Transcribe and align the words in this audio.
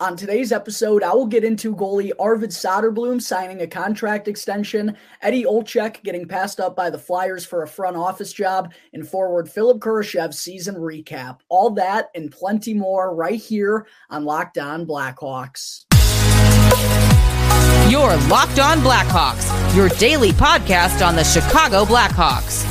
On 0.00 0.16
today's 0.16 0.50
episode, 0.50 1.02
I 1.02 1.12
will 1.12 1.26
get 1.26 1.44
into 1.44 1.76
goalie 1.76 2.12
Arvid 2.18 2.48
Soderblom 2.48 3.20
signing 3.20 3.60
a 3.60 3.66
contract 3.66 4.28
extension, 4.28 4.96
Eddie 5.20 5.44
Olczyk 5.44 6.02
getting 6.02 6.26
passed 6.26 6.58
up 6.58 6.74
by 6.74 6.88
the 6.88 6.96
Flyers 6.96 7.44
for 7.44 7.62
a 7.62 7.68
front 7.68 7.98
office 7.98 8.32
job, 8.32 8.72
and 8.94 9.06
forward 9.06 9.46
Philipp 9.46 9.76
Kurashev's 9.80 10.38
season 10.38 10.76
recap. 10.76 11.40
All 11.50 11.68
that 11.72 12.08
and 12.14 12.32
plenty 12.32 12.72
more 12.72 13.14
right 13.14 13.38
here 13.38 13.86
on 14.08 14.24
Locked 14.24 14.56
On 14.56 14.86
Blackhawks. 14.86 15.84
Your 17.90 18.16
Locked 18.28 18.58
On 18.58 18.78
Blackhawks, 18.78 19.76
your 19.76 19.90
daily 19.90 20.32
podcast 20.32 21.06
on 21.06 21.14
the 21.14 21.24
Chicago 21.24 21.84
Blackhawks. 21.84 22.64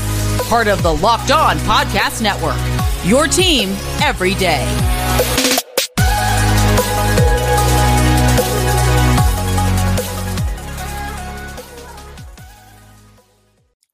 Part 0.50 0.68
of 0.68 0.82
the 0.82 0.96
Locked 0.96 1.30
On 1.30 1.58
Podcast 1.60 2.24
Network. 2.24 2.58
Your 3.06 3.28
team 3.28 3.70
every 4.02 4.34
day. 4.34 5.49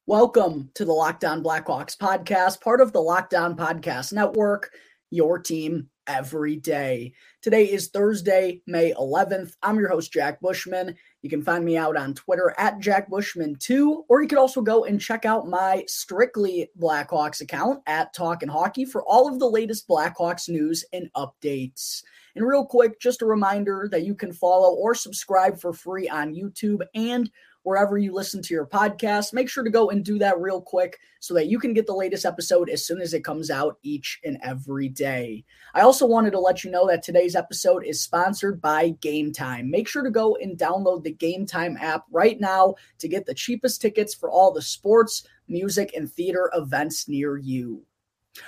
Welcome 0.08 0.70
to 0.76 0.86
the 0.86 0.94
Locked 0.94 1.26
On 1.26 1.42
Blackhawks 1.42 1.98
podcast, 1.98 2.62
part 2.62 2.80
of 2.80 2.94
the 2.94 3.02
Locked 3.02 3.34
On 3.34 3.58
Podcast 3.58 4.14
Network, 4.14 4.70
your 5.10 5.40
team 5.40 5.90
every 6.06 6.58
day. 6.58 7.14
Today 7.42 7.66
is 7.66 7.88
Thursday, 7.88 8.62
May 8.68 8.94
11th. 8.94 9.54
I'm 9.64 9.80
your 9.80 9.90
host, 9.90 10.14
Jack 10.14 10.40
Bushman. 10.42 10.96
You 11.24 11.32
can 11.32 11.42
find 11.42 11.66
me 11.66 11.76
out 11.76 11.98
on 11.98 12.14
Twitter 12.14 12.54
at 12.60 12.80
Jack 12.80 13.10
Bushman2, 13.10 14.04
or 14.08 14.22
you 14.22 14.28
could 14.28 14.38
also 14.38 14.62
go 14.62 14.86
and 14.86 15.02
check 15.02 15.26
out 15.26 15.48
my 15.48 15.84
Strictly 15.88 16.70
Blackhawks 16.80 17.42
account 17.42 17.82
at 17.88 18.14
Talkin' 18.14 18.48
Hockey 18.48 18.86
for 18.86 19.04
all 19.06 19.28
of 19.28 19.40
the 19.40 19.50
latest 19.50 19.88
Blackhawks 19.88 20.48
news 20.48 20.86
and 20.94 21.10
updates. 21.18 22.04
And 22.36 22.46
real 22.46 22.64
quick, 22.64 23.00
just 23.00 23.24
a 23.24 23.26
reminder 23.26 23.88
that 23.92 24.04
you 24.04 24.14
can 24.14 24.34
follow 24.34 24.76
or 24.76 24.94
subscribe 24.94 25.60
for 25.60 25.74
free 25.74 26.08
on 26.08 26.36
YouTube 26.36 26.82
and 26.94 27.32
wherever 27.66 27.98
you 27.98 28.14
listen 28.14 28.44
to 28.44 28.54
your 28.54 28.68
podcast. 28.68 29.34
Make 29.34 29.50
sure 29.50 29.64
to 29.64 29.72
go 29.72 29.90
and 29.90 30.06
do 30.06 30.20
that 30.20 30.40
real 30.40 30.62
quick 30.62 31.00
so 31.20 31.34
that 31.34 31.48
you 31.48 31.58
can 31.58 31.74
get 31.74 31.88
the 31.88 31.96
latest 31.96 32.24
episode 32.24 32.70
as 32.70 32.86
soon 32.86 33.02
as 33.02 33.16
it 33.16 33.24
comes 33.24 33.50
out 33.50 33.80
each 33.82 34.20
and 34.24 34.38
every 34.44 34.88
day. 34.88 35.44
I 35.74 35.82
also 35.82 36.06
wanted 36.06 36.32
to 36.32 36.40
let 36.40 36.64
you 36.64 36.70
know 36.70 36.88
that 36.88 37.02
today's 37.02 37.36
episode 37.36 37.84
is 37.84 38.00
sponsored 38.00 38.62
by 38.62 38.90
Game 39.02 39.34
Time. 39.34 39.72
Make 39.72 39.88
sure 39.88 40.04
to 40.04 40.12
go 40.12 40.36
and 40.36 40.58
download 40.58 41.04
the 41.04 41.14
Game 41.14 41.48
Time 41.48 41.76
app 41.82 42.06
right 42.12 42.40
now 42.40 42.76
to 43.00 43.08
get 43.08 43.26
the 43.26 43.34
cheapest 43.34 43.82
tickets 43.82 44.14
for 44.14 44.30
all 44.30 44.52
the 44.52 44.62
sports, 44.62 45.28
music, 45.48 45.92
and 45.96 46.12
theater 46.12 46.52
events 46.54 47.08
near 47.08 47.36
you. 47.36 47.84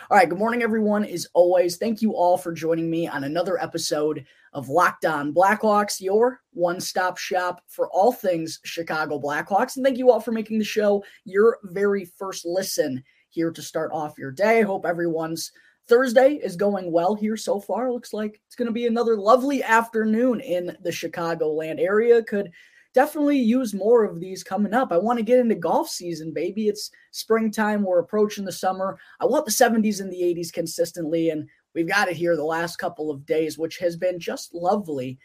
All 0.10 0.18
right, 0.18 0.28
good 0.28 0.38
morning, 0.38 0.64
everyone. 0.64 1.06
As 1.06 1.28
always, 1.34 1.78
thank 1.78 2.02
you 2.02 2.12
all 2.12 2.38
for 2.38 2.52
joining 2.52 2.90
me 2.90 3.08
on 3.08 3.24
another 3.24 3.58
episode 3.62 4.26
of 4.52 4.68
Locked 4.68 5.06
On 5.06 5.34
Blackhawks, 5.34 6.02
your 6.02 6.42
one 6.52 6.82
stop 6.82 7.18
shop 7.18 7.62
for 7.68 7.90
all 7.92 8.12
things 8.12 8.60
Chicago 8.66 9.18
Blackhawks. 9.18 9.78
And 9.78 9.86
thank 9.86 9.98
you 9.98 10.12
all 10.12 10.20
for 10.20 10.34
making 10.34 10.60
the 10.60 10.66
show 10.66 11.06
your 11.24 11.60
very 11.64 12.04
first 12.04 12.46
listen 12.46 13.02
here 13.30 13.50
to 13.50 13.62
start 13.62 13.92
off 13.94 14.18
your 14.18 14.32
day. 14.32 14.62
Hope 14.62 14.86
everyone's 14.86 15.54
Thursday 15.88 16.34
is 16.34 16.58
going 16.58 16.92
well 16.92 17.16
here 17.16 17.38
so 17.38 17.62
far. 17.62 17.90
Looks 17.90 18.12
like 18.12 18.42
it's 18.46 18.58
going 18.58 18.68
to 18.68 18.74
be 18.74 18.88
another 18.88 19.16
lovely 19.16 19.64
afternoon 19.64 20.42
in 20.42 20.76
the 20.82 20.90
Chicagoland 20.90 21.80
area. 21.80 22.22
Could 22.24 22.52
definitely 22.98 23.38
use 23.38 23.76
more 23.76 24.04
of 24.04 24.20
these 24.20 24.44
coming 24.44 24.74
up. 24.74 24.92
I 24.92 24.98
want 24.98 25.20
to 25.20 25.24
get 25.24 25.38
into 25.38 25.54
golf 25.54 25.88
season, 25.88 26.34
baby. 26.34 26.68
It's 26.68 26.90
springtime. 27.12 27.84
We're 27.84 28.00
approaching 28.00 28.44
the 28.44 28.52
summer. 28.52 28.98
I 29.20 29.26
want 29.26 29.46
the 29.46 29.52
70s 29.52 30.02
and 30.02 30.12
the 30.12 30.24
80s 30.24 30.52
consistently, 30.52 31.30
and 31.30 31.48
we've 31.76 31.88
got 31.88 32.08
it 32.08 32.18
here 32.18 32.36
the 32.36 32.44
last 32.44 32.78
couple 32.78 33.12
of 33.12 33.24
days, 33.24 33.56
which 33.56 33.78
has 33.78 33.96
been 33.96 34.20
just 34.20 34.52
lovely. 34.52 35.20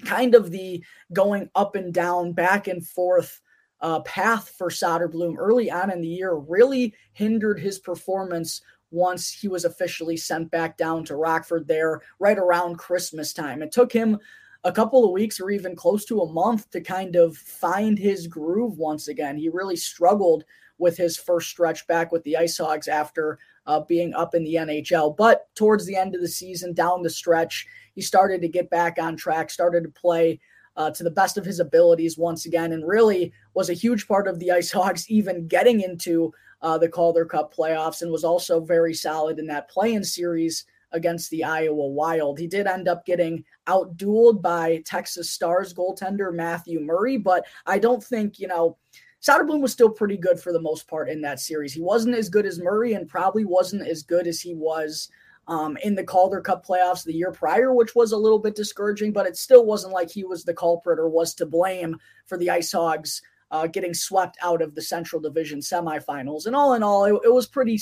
kind 0.05 0.35
of 0.35 0.51
the 0.51 0.83
going 1.13 1.49
up 1.55 1.75
and 1.75 1.93
down, 1.93 2.33
back 2.33 2.67
and 2.67 2.85
forth 2.85 3.41
uh, 3.81 4.01
path 4.01 4.49
for 4.57 4.69
Soderblom 4.69 5.35
early 5.37 5.69
on 5.69 5.91
in 5.91 6.01
the 6.01 6.07
year 6.07 6.33
really 6.35 6.93
hindered 7.13 7.59
his 7.59 7.79
performance 7.79 8.61
once 8.89 9.29
he 9.29 9.47
was 9.47 9.65
officially 9.65 10.17
sent 10.17 10.49
back 10.49 10.77
down 10.77 11.03
to 11.05 11.15
Rockford 11.15 11.67
there 11.67 12.01
right 12.19 12.37
around 12.37 12.77
Christmas 12.77 13.33
time. 13.33 13.61
It 13.61 13.71
took 13.71 13.91
him 13.91 14.17
a 14.63 14.71
couple 14.71 15.05
of 15.05 15.11
weeks 15.11 15.39
or 15.39 15.51
even 15.51 15.75
close 15.75 16.05
to 16.05 16.21
a 16.21 16.31
month 16.31 16.69
to 16.71 16.81
kind 16.81 17.15
of 17.15 17.37
find 17.37 17.97
his 17.97 18.27
groove 18.27 18.77
once 18.77 19.07
again. 19.07 19.37
He 19.37 19.49
really 19.49 19.75
struggled 19.75 20.43
with 20.77 20.97
his 20.97 21.17
first 21.17 21.50
stretch 21.50 21.85
back 21.88 22.11
with 22.11 22.23
the 22.23 22.38
Ice 22.38 22.57
Hogs 22.57 22.88
after 22.88 23.39
uh, 23.67 23.81
being 23.81 24.13
up 24.13 24.33
in 24.33 24.43
the 24.43 24.55
NHL. 24.55 25.15
But 25.15 25.47
towards 25.55 25.85
the 25.85 25.95
end 25.95 26.15
of 26.15 26.21
the 26.21 26.27
season, 26.27 26.73
down 26.73 27.03
the 27.03 27.09
stretch, 27.09 27.67
he 27.93 28.01
started 28.01 28.41
to 28.41 28.47
get 28.47 28.69
back 28.69 28.97
on 28.99 29.15
track, 29.15 29.49
started 29.49 29.83
to 29.83 29.89
play 29.89 30.39
uh, 30.77 30.91
to 30.91 31.03
the 31.03 31.11
best 31.11 31.37
of 31.37 31.45
his 31.45 31.59
abilities 31.59 32.17
once 32.17 32.45
again, 32.45 32.71
and 32.71 32.87
really 32.87 33.33
was 33.53 33.69
a 33.69 33.73
huge 33.73 34.07
part 34.07 34.27
of 34.27 34.39
the 34.39 34.51
Ice 34.51 34.71
Hogs 34.71 35.09
even 35.09 35.47
getting 35.47 35.81
into 35.81 36.33
uh, 36.61 36.77
the 36.77 36.89
Calder 36.89 37.25
Cup 37.25 37.53
playoffs 37.53 38.01
and 38.01 38.11
was 38.11 38.23
also 38.23 38.59
very 38.59 38.93
solid 38.93 39.37
in 39.37 39.47
that 39.47 39.69
play 39.69 39.93
in 39.93 40.03
series 40.03 40.65
against 40.93 41.29
the 41.29 41.43
Iowa 41.43 41.87
Wild. 41.87 42.39
He 42.39 42.47
did 42.47 42.65
end 42.65 42.87
up 42.87 43.05
getting 43.05 43.43
outdueled 43.67 44.41
by 44.41 44.81
Texas 44.85 45.29
Stars 45.29 45.73
goaltender 45.73 46.33
Matthew 46.33 46.79
Murray, 46.79 47.17
but 47.17 47.45
I 47.65 47.77
don't 47.77 48.03
think, 48.03 48.39
you 48.39 48.47
know, 48.47 48.77
Soderblom 49.21 49.61
was 49.61 49.71
still 49.71 49.89
pretty 49.89 50.17
good 50.17 50.39
for 50.39 50.53
the 50.53 50.61
most 50.61 50.87
part 50.87 51.09
in 51.09 51.21
that 51.21 51.39
series. 51.39 51.73
He 51.73 51.81
wasn't 51.81 52.15
as 52.15 52.29
good 52.29 52.45
as 52.45 52.59
Murray 52.59 52.93
and 52.93 53.07
probably 53.07 53.45
wasn't 53.45 53.87
as 53.87 54.03
good 54.03 54.27
as 54.27 54.39
he 54.39 54.53
was 54.53 55.09
um, 55.47 55.77
in 55.83 55.95
the 55.95 56.03
Calder 56.03 56.41
Cup 56.41 56.65
playoffs 56.65 57.03
the 57.03 57.13
year 57.13 57.31
prior, 57.31 57.73
which 57.73 57.95
was 57.95 58.11
a 58.11 58.17
little 58.17 58.39
bit 58.39 58.55
discouraging, 58.55 59.13
but 59.13 59.25
it 59.25 59.37
still 59.37 59.65
wasn't 59.65 59.93
like 59.93 60.09
he 60.09 60.23
was 60.23 60.43
the 60.43 60.53
culprit 60.53 60.99
or 60.99 61.09
was 61.09 61.33
to 61.35 61.45
blame 61.45 61.97
for 62.25 62.37
the 62.37 62.49
Ice 62.49 62.71
Hogs 62.71 63.21
uh, 63.51 63.65
getting 63.67 63.93
swept 63.93 64.37
out 64.43 64.61
of 64.61 64.75
the 64.75 64.81
Central 64.81 65.21
Division 65.21 65.59
semifinals. 65.59 66.45
And 66.45 66.55
all 66.55 66.73
in 66.73 66.83
all, 66.83 67.05
it, 67.05 67.15
it 67.23 67.33
was 67.33 67.47
pretty 67.47 67.79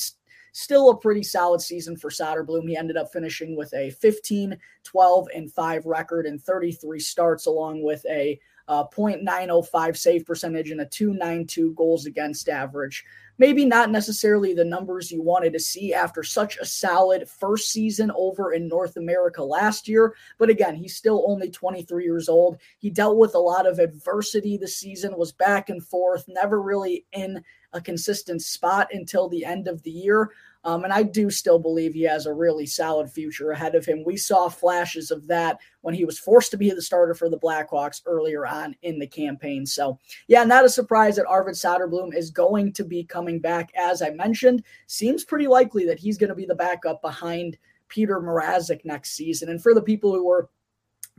still 0.52 0.90
a 0.90 0.98
pretty 0.98 1.24
solid 1.24 1.60
season 1.60 1.98
for 1.98 2.10
Soderblom. 2.10 2.68
He 2.70 2.78
ended 2.78 2.96
up 2.96 3.12
finishing 3.12 3.58
with 3.58 3.74
a 3.74 3.90
15, 3.90 4.58
12, 4.84 5.28
and 5.36 5.52
5 5.52 5.86
record 5.86 6.26
and 6.26 6.42
33 6.42 7.00
starts, 7.00 7.46
along 7.46 7.84
with 7.84 8.06
a 8.10 8.40
uh, 8.68 8.86
0.905 8.88 9.98
save 9.98 10.26
percentage 10.26 10.72
and 10.72 10.82
a 10.82 10.86
292 10.86 11.74
goals 11.74 12.06
against 12.06 12.50
average. 12.50 13.04
Maybe 13.38 13.66
not 13.66 13.92
necessarily 13.92 14.54
the 14.54 14.64
numbers 14.64 15.12
you 15.12 15.22
wanted 15.22 15.52
to 15.54 15.60
see 15.60 15.94
after 15.94 16.24
such 16.24 16.58
a 16.58 16.66
solid 16.66 17.30
first 17.30 17.70
season 17.70 18.12
over 18.16 18.54
in 18.54 18.68
North 18.68 18.96
America 18.96 19.44
last 19.44 19.90
year. 19.90 20.16
But 20.38 20.50
again, 20.50 20.76
he's 20.76 20.96
still 20.96 21.26
only 21.28 21.50
23 21.50 22.04
years 22.06 22.30
old. 22.30 22.58
He 22.80 22.90
dealt 22.90 23.18
with 23.18 23.36
a 23.36 23.40
lot 23.40 23.68
of 23.68 23.80
adversity 23.80 24.58
this 24.58 24.78
season, 24.78 25.18
was 25.18 25.34
back 25.34 25.70
and 25.70 25.86
forth, 25.86 26.24
never 26.30 26.62
really 26.62 27.06
in 27.12 27.44
a 27.74 27.82
consistent 27.82 28.42
spot 28.42 28.88
until 28.94 29.28
the 29.28 29.44
end 29.44 29.68
of 29.68 29.84
the 29.84 29.92
year. 29.92 30.32
Um, 30.66 30.84
and 30.84 30.92
I 30.92 31.04
do 31.04 31.30
still 31.30 31.60
believe 31.60 31.94
he 31.94 32.02
has 32.04 32.26
a 32.26 32.34
really 32.34 32.66
solid 32.66 33.12
future 33.12 33.52
ahead 33.52 33.76
of 33.76 33.86
him. 33.86 34.04
We 34.04 34.18
saw 34.18 34.50
flashes 34.50 35.12
of 35.12 35.28
that 35.28 35.60
when 35.82 35.94
he 35.94 36.06
was 36.06 36.18
forced 36.18 36.50
to 36.52 36.58
be 36.58 36.72
the 36.72 36.82
starter 36.82 37.14
for 37.14 37.30
the 37.30 37.38
Blackhawks 37.38 38.02
earlier 38.08 38.48
on 38.48 38.76
in 38.82 38.98
the 38.98 39.06
campaign. 39.06 39.68
So, 39.68 40.00
yeah, 40.28 40.44
not 40.44 40.66
a 40.66 40.70
surprise 40.70 41.18
that 41.18 41.28
Arvid 41.28 41.54
Soderblom 41.54 42.16
is 42.16 42.32
going 42.32 42.74
to 42.74 42.84
be 42.84 43.04
coming 43.04 43.40
back. 43.40 43.72
As 43.76 44.02
I 44.02 44.10
mentioned, 44.10 44.64
seems 44.88 45.24
pretty 45.24 45.46
likely 45.46 45.86
that 45.86 46.00
he's 46.00 46.18
going 46.18 46.30
to 46.30 46.36
be 46.36 46.48
the 46.48 46.56
backup 46.56 47.00
behind 47.04 47.58
Petr 47.88 48.20
Mrazek 48.20 48.84
next 48.84 49.12
season. 49.12 49.50
And 49.50 49.62
for 49.62 49.76
the 49.76 49.84
people 49.84 50.12
who 50.12 50.26
were 50.26 50.50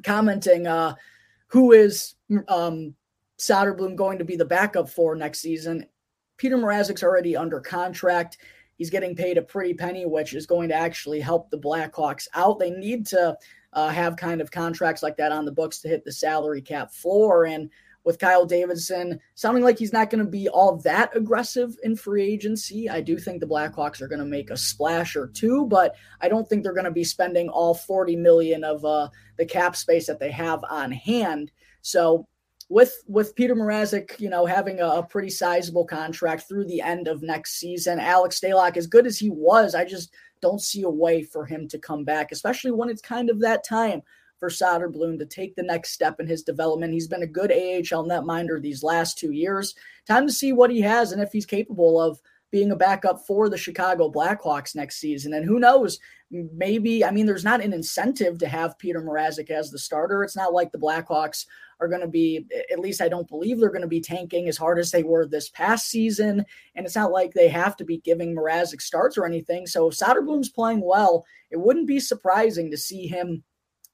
commenting, 0.03 0.67
uh, 0.67 0.97
who 1.47 1.71
is 1.71 2.17
um, 2.49 2.97
Soderblom 3.39 3.95
going 3.95 4.19
to 4.19 4.25
be 4.25 4.35
the 4.35 4.45
backup 4.45 4.89
for 4.89 5.15
next 5.15 5.39
season? 5.39 5.87
Petr 6.39 6.59
Mrazek's 6.59 7.03
already 7.03 7.37
under 7.37 7.61
contract. 7.61 8.39
He's 8.77 8.91
getting 8.91 9.17
paid 9.17 9.39
a 9.39 9.43
pretty 9.43 9.75
penny, 9.75 10.07
which 10.07 10.35
is 10.35 10.47
going 10.47 10.69
to 10.69 10.75
actually 10.75 11.21
help 11.21 11.51
the 11.51 11.59
Blackhawks 11.59 12.29
out. 12.35 12.59
They 12.59 12.71
need 12.71 13.07
to 13.07 13.37
uh, 13.73 13.89
have 13.89 14.17
kind 14.17 14.41
of 14.41 14.51
contracts 14.51 15.03
like 15.03 15.17
that 15.17 15.33
on 15.33 15.45
the 15.45 15.53
books 15.53 15.81
to 15.81 15.89
hit 15.89 16.05
the 16.05 16.13
salary 16.13 16.63
cap 16.63 16.93
floor. 16.93 17.45
And 17.45 17.71
with 18.05 18.21
Kyle 18.21 18.47
Davidson 18.47 19.19
sounding 19.35 19.65
like 19.65 19.79
he's 19.79 19.93
not 19.93 20.11
going 20.11 20.25
to 20.25 20.31
be 20.31 20.49
all 20.49 20.77
that 20.79 21.15
aggressive 21.17 21.77
in 21.83 21.97
free 21.97 22.23
agency, 22.23 22.89
I 22.89 23.01
do 23.01 23.19
think 23.19 23.41
the 23.41 23.49
Blackhawks 23.49 24.01
are 24.01 24.09
going 24.09 24.21
to 24.21 24.25
make 24.25 24.51
a 24.51 24.57
splash 24.57 25.17
or 25.17 25.27
two, 25.27 25.67
but 25.67 25.97
I 26.21 26.29
don't 26.29 26.49
think 26.49 26.63
they're 26.63 26.73
going 26.73 26.85
to 26.85 26.91
be 26.93 27.05
spending 27.05 27.49
all 27.49 27.75
40 27.75 28.15
million 28.17 28.63
of 28.63 28.85
uh, 28.85 29.09
the 29.37 29.45
cap 29.45 29.75
space 29.75 30.07
that 30.07 30.21
they 30.21 30.31
have 30.31 30.65
on 30.71 30.93
hand. 30.93 31.51
So 31.83 32.29
with 32.69 33.03
with 33.07 33.35
Petr 33.37 33.53
Mrazek, 33.53 34.19
you 34.19 34.29
know, 34.29 34.45
having 34.45 34.81
a, 34.81 34.87
a, 34.87 35.03
pretty 35.03 35.31
sizable 35.31 35.85
contract 35.85 36.49
through 36.49 36.65
the 36.65 36.81
end 36.81 37.07
of 37.07 37.23
next 37.23 37.61
season, 37.61 38.01
Alex 38.01 38.41
Stalock, 38.41 38.77
as 38.77 38.87
good 38.87 39.07
as 39.07 39.19
he 39.19 39.31
was, 39.31 39.75
I 39.75 39.85
just 39.85 40.13
don't 40.41 40.61
see 40.61 40.83
a 40.83 40.91
way 40.91 41.23
for 41.23 41.45
him 41.45 41.69
to 41.69 41.79
come 41.79 42.05
back, 42.05 42.33
especially 42.33 42.73
when 42.73 42.89
it's 42.89 43.03
kind 43.03 43.31
of 43.31 43.41
that 43.41 43.65
time 43.65 44.03
for 44.39 44.51
Soderblom 44.51 45.19
to 45.19 45.27
take 45.27 45.55
the 45.55 45.63
next 45.63 45.93
step 45.93 46.21
in 46.21 46.27
his 46.27 46.43
development. 46.43 46.93
He's 46.93 47.09
been 47.09 47.23
a 47.23 47.27
good 47.27 47.51
AHL 47.51 48.05
netminder 48.07 48.61
these 48.61 48.83
last 48.83 49.17
two 49.17 49.31
years. 49.31 49.75
Time 50.07 50.27
to 50.27 50.33
see 50.33 50.53
what 50.53 50.71
he 50.71 50.81
has 50.83 51.13
and 51.13 51.23
if 51.23 51.33
he's 51.33 51.47
capable 51.47 52.01
of 52.01 52.21
being 52.51 52.71
a 52.71 52.77
backup 52.77 53.27
for 53.27 53.49
the 53.49 53.59
Chicago 53.59 54.11
Blackhawks 54.11 54.75
next 54.75 54.99
season. 54.99 55.35
And 55.35 55.45
who 55.45 55.59
knows, 55.59 55.99
maybe, 56.31 57.05
I 57.05 57.11
mean, 57.11 57.27
there's 57.27 57.45
not 57.45 57.63
an 57.63 57.73
incentive 57.73 58.39
to 58.39 58.49
have 58.49 58.79
Petr 58.79 59.05
Mrazek 59.05 59.51
as 59.51 59.71
the 59.71 59.79
starter. 59.79 60.23
It's 60.23 60.37
not 60.37 60.53
like 60.53 60.73
the 60.73 60.79
Blackhawks 60.79 61.47
are 61.81 61.89
going 61.89 62.01
to 62.01 62.09
be, 62.09 62.47
at 62.73 62.79
least 62.79 63.03
I 63.03 63.09
don't 63.09 63.29
believe 63.29 63.59
they're 63.59 63.69
going 63.69 63.83
to 63.83 63.89
be 63.89 64.01
tanking 64.01 64.49
as 64.49 64.57
hard 64.57 64.79
as 64.79 64.91
they 64.91 65.03
were 65.03 65.27
this 65.27 65.51
past 65.51 65.89
season. 65.89 66.45
And 66.75 66.87
it's 66.87 66.97
not 66.97 67.13
like 67.13 67.35
they 67.35 67.49
have 67.49 67.77
to 67.79 67.85
be 67.85 67.99
giving 67.99 68.35
Mrazek 68.35 68.81
starts 68.81 69.19
or 69.19 69.27
anything. 69.27 69.67
So 69.67 69.89
if 69.89 69.97
Soderblom's 69.97 70.49
playing 70.49 70.81
well, 70.83 71.27
it 71.51 71.61
wouldn't 71.61 71.89
be 71.89 72.01
surprising 72.01 72.71
to 72.71 72.79
see 72.79 73.07
him 73.07 73.43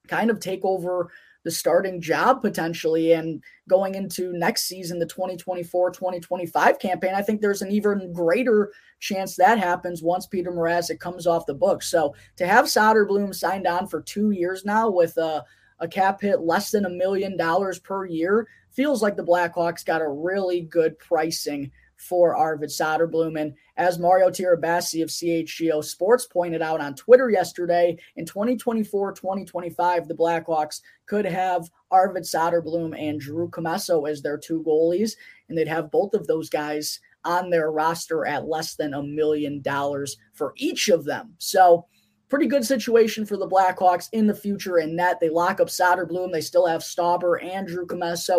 kind 0.09 0.31
of 0.31 0.41
take 0.41 0.65
over 0.65 1.11
the 1.45 1.51
starting 1.51 2.01
job 2.01 2.41
potentially 2.41 3.13
and 3.13 3.43
going 3.69 3.95
into 3.95 4.33
next 4.33 4.63
season 4.63 4.99
the 4.99 5.07
2024-2025 5.07 6.79
campaign 6.79 7.15
i 7.15 7.23
think 7.23 7.41
there's 7.41 7.63
an 7.63 7.71
even 7.71 8.13
greater 8.13 8.73
chance 9.01 9.37
that 9.37 9.59
happens 9.59 10.03
once 10.03 10.27
petr 10.27 10.49
mrazek 10.49 10.99
comes 10.99 11.27
off 11.27 11.47
the 11.47 11.55
book 11.55 11.83
so 11.83 12.15
to 12.37 12.47
have 12.47 12.67
soderblom 12.67 13.35
signed 13.35 13.67
on 13.67 13.87
for 13.87 14.01
two 14.03 14.31
years 14.31 14.65
now 14.65 14.89
with 14.89 15.17
a, 15.17 15.45
a 15.81 15.89
cap 15.89 16.21
hit 16.21 16.41
less 16.41 16.71
than 16.71 16.85
a 16.85 16.91
million 16.91 17.37
dollars 17.37 17.79
per 17.79 18.07
year 18.07 18.47
feels 18.71 19.03
like 19.03 19.17
the 19.17 19.25
blackhawks 19.25 19.85
got 19.85 20.01
a 20.01 20.09
really 20.09 20.63
good 20.63 20.99
pricing 20.99 21.71
for 22.03 22.35
Arvid 22.35 22.71
Soderblom. 22.71 23.41
And 23.41 23.55
as 23.77 23.99
Mario 23.99 24.29
Tirabassi 24.29 25.03
of 25.03 25.09
CHGO 25.09 25.83
Sports 25.85 26.27
pointed 26.27 26.61
out 26.61 26.81
on 26.81 26.95
Twitter 26.95 27.31
yesterday, 27.31 27.97
in 28.17 28.27
2024 28.27 29.13
2025, 29.13 30.09
the 30.09 30.15
Blackhawks 30.15 30.81
could 31.07 31.25
have 31.25 31.71
Arvid 31.91 32.25
Soderblom 32.25 32.99
and 32.99 33.21
Drew 33.21 33.49
Commesso 33.49 34.09
as 34.11 34.21
their 34.21 34.37
two 34.37 34.63
goalies, 34.67 35.13
and 35.49 35.57
they'd 35.57 35.69
have 35.69 35.91
both 35.91 36.15
of 36.15 36.27
those 36.27 36.49
guys 36.51 37.01
on 37.25 37.51
their 37.51 37.71
roster 37.71 38.27
at 38.27 38.49
less 38.49 38.75
than 38.75 38.95
a 38.95 39.03
million 39.03 39.63
dollars 39.63 40.17
for 40.33 40.55
each 40.57 40.89
of 40.89 41.05
them. 41.05 41.35
So, 41.39 41.87
pretty 42.33 42.47
good 42.47 42.65
situation 42.65 43.27
for 43.27 43.37
the 43.37 43.47
Blackhawks 43.47 44.09
in 44.13 44.27
the 44.27 44.33
future 44.33 44.79
in 44.79 44.97
that 44.97 45.21
They 45.21 45.29
lock 45.29 45.61
up 45.61 45.69
Soderblom. 45.69 46.33
They 46.33 46.41
still 46.41 46.67
have 46.67 46.81
Stauber 46.81 47.45
and 47.45 47.69
Drew 47.69 47.87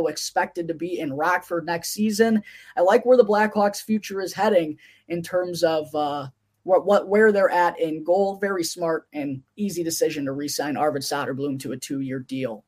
expected 0.07 0.67
to 0.67 0.73
be 0.73 0.97
in 0.97 1.13
Rockford 1.13 1.67
next 1.67 1.91
season. 1.91 2.41
I 2.75 2.81
like 2.81 3.05
where 3.05 3.17
the 3.17 3.23
Blackhawks' 3.23 3.83
future 3.83 4.19
is 4.19 4.33
heading 4.33 4.79
in 5.09 5.21
terms 5.21 5.63
of 5.63 5.93
uh, 5.93 6.29
what, 6.63 6.87
what 6.87 7.07
where 7.07 7.31
they're 7.31 7.51
at 7.51 7.79
in 7.79 8.03
goal. 8.03 8.39
Very 8.41 8.63
smart 8.63 9.05
and 9.13 9.43
easy 9.57 9.83
decision 9.83 10.25
to 10.25 10.31
re-sign 10.31 10.75
Arvid 10.75 11.03
Soderblom 11.03 11.59
to 11.59 11.73
a 11.73 11.77
two-year 11.77 12.17
deal. 12.17 12.65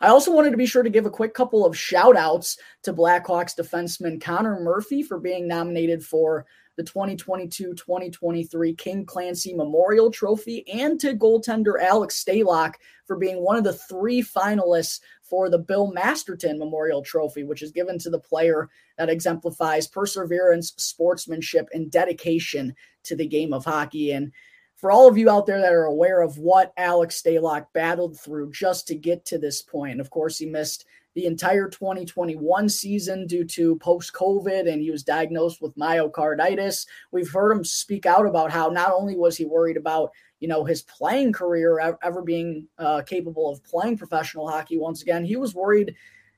I 0.00 0.10
also 0.10 0.30
wanted 0.30 0.52
to 0.52 0.56
be 0.56 0.66
sure 0.66 0.84
to 0.84 0.90
give 0.90 1.06
a 1.06 1.10
quick 1.10 1.34
couple 1.34 1.66
of 1.66 1.76
shout 1.76 2.16
outs 2.16 2.56
to 2.84 2.92
Blackhawks 2.92 3.58
defenseman 3.58 4.20
Connor 4.20 4.60
Murphy 4.60 5.02
for 5.02 5.18
being 5.18 5.48
nominated 5.48 6.04
for 6.04 6.46
the 6.78 6.84
2022 6.84 7.74
2023 7.74 8.74
King 8.74 9.04
Clancy 9.04 9.52
Memorial 9.52 10.12
Trophy, 10.12 10.64
and 10.72 10.98
to 11.00 11.12
goaltender 11.12 11.82
Alex 11.82 12.24
Stalock 12.24 12.74
for 13.04 13.16
being 13.16 13.42
one 13.42 13.56
of 13.56 13.64
the 13.64 13.72
three 13.72 14.22
finalists 14.22 15.00
for 15.22 15.50
the 15.50 15.58
Bill 15.58 15.90
Masterton 15.90 16.56
Memorial 16.56 17.02
Trophy, 17.02 17.42
which 17.42 17.62
is 17.62 17.72
given 17.72 17.98
to 17.98 18.10
the 18.10 18.20
player 18.20 18.70
that 18.96 19.10
exemplifies 19.10 19.88
perseverance, 19.88 20.72
sportsmanship, 20.76 21.68
and 21.72 21.90
dedication 21.90 22.72
to 23.02 23.16
the 23.16 23.26
game 23.26 23.52
of 23.52 23.64
hockey. 23.64 24.12
And 24.12 24.32
for 24.76 24.92
all 24.92 25.08
of 25.08 25.18
you 25.18 25.28
out 25.28 25.46
there 25.46 25.60
that 25.60 25.72
are 25.72 25.86
aware 25.86 26.22
of 26.22 26.38
what 26.38 26.72
Alex 26.76 27.20
Stalock 27.20 27.66
battled 27.74 28.20
through 28.20 28.52
just 28.52 28.86
to 28.86 28.94
get 28.94 29.24
to 29.24 29.38
this 29.38 29.62
point, 29.62 30.00
of 30.00 30.10
course, 30.10 30.38
he 30.38 30.46
missed 30.46 30.86
the 31.18 31.26
entire 31.26 31.68
2021 31.68 32.68
season 32.68 33.26
due 33.26 33.44
to 33.44 33.74
post 33.78 34.12
COVID, 34.12 34.72
and 34.72 34.80
he 34.80 34.92
was 34.92 35.02
diagnosed 35.02 35.60
with 35.60 35.76
myocarditis. 35.76 36.86
We've 37.10 37.28
heard 37.28 37.50
him 37.50 37.64
speak 37.64 38.06
out 38.06 38.24
about 38.24 38.52
how 38.52 38.68
not 38.68 38.92
only 38.92 39.16
was 39.16 39.36
he 39.36 39.44
worried 39.44 39.76
about 39.76 40.12
you 40.38 40.46
know 40.46 40.64
his 40.64 40.82
playing 40.82 41.32
career 41.32 41.98
ever 42.04 42.22
being 42.22 42.68
uh, 42.78 43.02
capable 43.02 43.50
of 43.50 43.64
playing 43.64 43.98
professional 43.98 44.48
hockey 44.48 44.78
once 44.78 45.02
again, 45.02 45.24
he 45.24 45.34
was 45.34 45.56
worried 45.56 45.92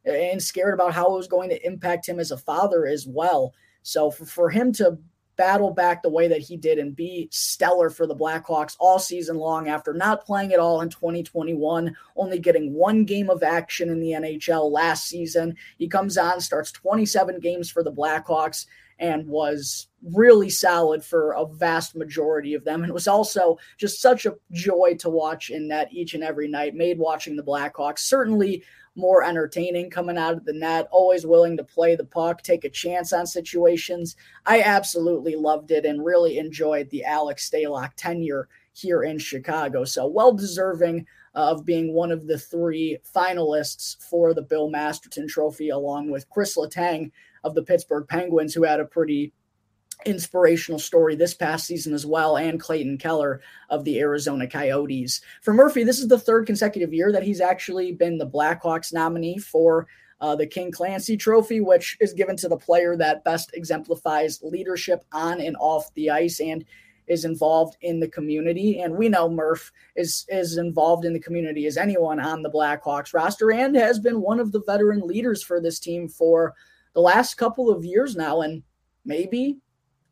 and 0.06 0.42
scared 0.42 0.72
about 0.72 0.94
how 0.94 1.12
it 1.12 1.18
was 1.18 1.28
going 1.28 1.50
to 1.50 1.66
impact 1.66 2.08
him 2.08 2.18
as 2.18 2.30
a 2.30 2.38
father 2.38 2.86
as 2.86 3.06
well. 3.06 3.52
So 3.82 4.10
for, 4.10 4.24
for 4.24 4.48
him 4.48 4.72
to 4.74 4.96
battle 5.40 5.70
back 5.70 6.02
the 6.02 6.10
way 6.10 6.28
that 6.28 6.42
he 6.42 6.54
did 6.54 6.78
and 6.78 6.94
be 6.94 7.26
stellar 7.32 7.88
for 7.88 8.06
the 8.06 8.14
Blackhawks 8.14 8.76
all 8.78 8.98
season 8.98 9.36
long 9.36 9.68
after 9.68 9.94
not 9.94 10.26
playing 10.26 10.52
at 10.52 10.58
all 10.58 10.82
in 10.82 10.90
2021, 10.90 11.96
only 12.14 12.38
getting 12.38 12.74
one 12.74 13.06
game 13.06 13.30
of 13.30 13.42
action 13.42 13.88
in 13.88 14.00
the 14.00 14.10
NHL 14.10 14.70
last 14.70 15.08
season. 15.08 15.56
He 15.78 15.88
comes 15.88 16.18
on, 16.18 16.42
starts 16.42 16.70
27 16.72 17.40
games 17.40 17.70
for 17.70 17.82
the 17.82 17.90
Blackhawks, 17.90 18.66
and 18.98 19.26
was 19.26 19.88
really 20.14 20.50
solid 20.50 21.02
for 21.02 21.32
a 21.32 21.46
vast 21.46 21.96
majority 21.96 22.52
of 22.52 22.62
them. 22.64 22.82
And 22.82 22.90
it 22.90 22.94
was 22.94 23.08
also 23.08 23.56
just 23.78 24.02
such 24.02 24.26
a 24.26 24.36
joy 24.52 24.94
to 24.98 25.08
watch 25.08 25.48
in 25.48 25.68
that 25.68 25.90
each 25.90 26.12
and 26.12 26.22
every 26.22 26.48
night, 26.48 26.74
made 26.74 26.98
watching 26.98 27.34
the 27.34 27.42
Blackhawks 27.42 28.00
certainly 28.00 28.62
more 28.96 29.24
entertaining 29.24 29.90
coming 29.90 30.18
out 30.18 30.34
of 30.34 30.44
the 30.44 30.52
net, 30.52 30.88
always 30.90 31.26
willing 31.26 31.56
to 31.56 31.64
play 31.64 31.94
the 31.94 32.04
puck, 32.04 32.42
take 32.42 32.64
a 32.64 32.70
chance 32.70 33.12
on 33.12 33.26
situations. 33.26 34.16
I 34.46 34.62
absolutely 34.62 35.36
loved 35.36 35.70
it 35.70 35.84
and 35.84 36.04
really 36.04 36.38
enjoyed 36.38 36.90
the 36.90 37.04
Alex 37.04 37.48
Stalock 37.48 37.92
tenure 37.96 38.48
here 38.72 39.02
in 39.02 39.18
Chicago. 39.18 39.84
So 39.84 40.06
well 40.06 40.32
deserving 40.32 41.06
of 41.34 41.64
being 41.64 41.94
one 41.94 42.10
of 42.10 42.26
the 42.26 42.38
three 42.38 42.98
finalists 43.14 43.96
for 44.02 44.34
the 44.34 44.42
Bill 44.42 44.68
Masterton 44.68 45.28
Trophy, 45.28 45.68
along 45.68 46.10
with 46.10 46.28
Chris 46.28 46.56
Letang 46.56 47.12
of 47.44 47.54
the 47.54 47.62
Pittsburgh 47.62 48.06
Penguins, 48.08 48.52
who 48.52 48.64
had 48.64 48.80
a 48.80 48.84
pretty 48.84 49.32
inspirational 50.06 50.78
story 50.78 51.14
this 51.14 51.34
past 51.34 51.66
season 51.66 51.94
as 51.94 52.06
well, 52.06 52.36
and 52.36 52.60
Clayton 52.60 52.98
Keller 52.98 53.40
of 53.68 53.84
the 53.84 53.98
Arizona 54.00 54.46
Coyotes. 54.46 55.20
For 55.42 55.54
Murphy, 55.54 55.84
this 55.84 55.98
is 55.98 56.08
the 56.08 56.18
third 56.18 56.46
consecutive 56.46 56.92
year 56.92 57.12
that 57.12 57.22
he's 57.22 57.40
actually 57.40 57.92
been 57.92 58.18
the 58.18 58.28
Blackhawks 58.28 58.92
nominee 58.92 59.38
for 59.38 59.86
uh, 60.20 60.36
the 60.36 60.46
King 60.46 60.70
Clancy 60.70 61.16
Trophy, 61.16 61.60
which 61.60 61.96
is 62.00 62.12
given 62.12 62.36
to 62.36 62.48
the 62.48 62.56
player 62.56 62.96
that 62.96 63.24
best 63.24 63.50
exemplifies 63.54 64.42
leadership 64.42 65.04
on 65.12 65.40
and 65.40 65.56
off 65.58 65.92
the 65.94 66.10
ice 66.10 66.40
and 66.40 66.64
is 67.06 67.24
involved 67.24 67.76
in 67.80 67.98
the 68.00 68.08
community. 68.08 68.80
And 68.80 68.96
we 68.96 69.08
know 69.08 69.28
Murph 69.28 69.72
is 69.96 70.26
is 70.28 70.58
involved 70.58 71.04
in 71.04 71.12
the 71.12 71.20
community 71.20 71.66
as 71.66 71.76
anyone 71.76 72.20
on 72.20 72.42
the 72.42 72.50
Blackhawks 72.50 73.12
roster 73.12 73.50
and 73.50 73.74
has 73.76 73.98
been 73.98 74.20
one 74.20 74.38
of 74.38 74.52
the 74.52 74.62
veteran 74.66 75.00
leaders 75.00 75.42
for 75.42 75.60
this 75.60 75.80
team 75.80 76.08
for 76.08 76.54
the 76.94 77.00
last 77.00 77.34
couple 77.34 77.70
of 77.70 77.84
years 77.84 78.14
now. 78.14 78.42
And 78.42 78.62
maybe 79.04 79.58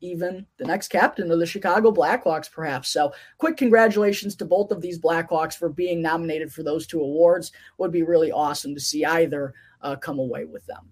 even 0.01 0.47
the 0.57 0.65
next 0.65 0.89
captain 0.89 1.31
of 1.31 1.39
the 1.39 1.47
Chicago 1.47 1.91
Blackhawks, 1.91 2.51
perhaps. 2.51 2.89
So, 2.91 3.13
quick 3.39 3.57
congratulations 3.57 4.35
to 4.37 4.45
both 4.45 4.71
of 4.71 4.81
these 4.81 4.99
Blackhawks 4.99 5.57
for 5.57 5.69
being 5.69 6.03
nominated 6.03 6.53
for 6.53 6.63
those 6.63 6.87
two 6.87 7.01
awards. 7.01 7.53
Would 7.79 7.93
be 7.93 8.03
really 8.03 8.33
awesome 8.33 8.75
to 8.75 8.81
see 8.81 9.05
either 9.05 9.55
uh, 9.83 9.97
come 9.97 10.19
away 10.19 10.45
with 10.45 10.67
them. 10.67 10.89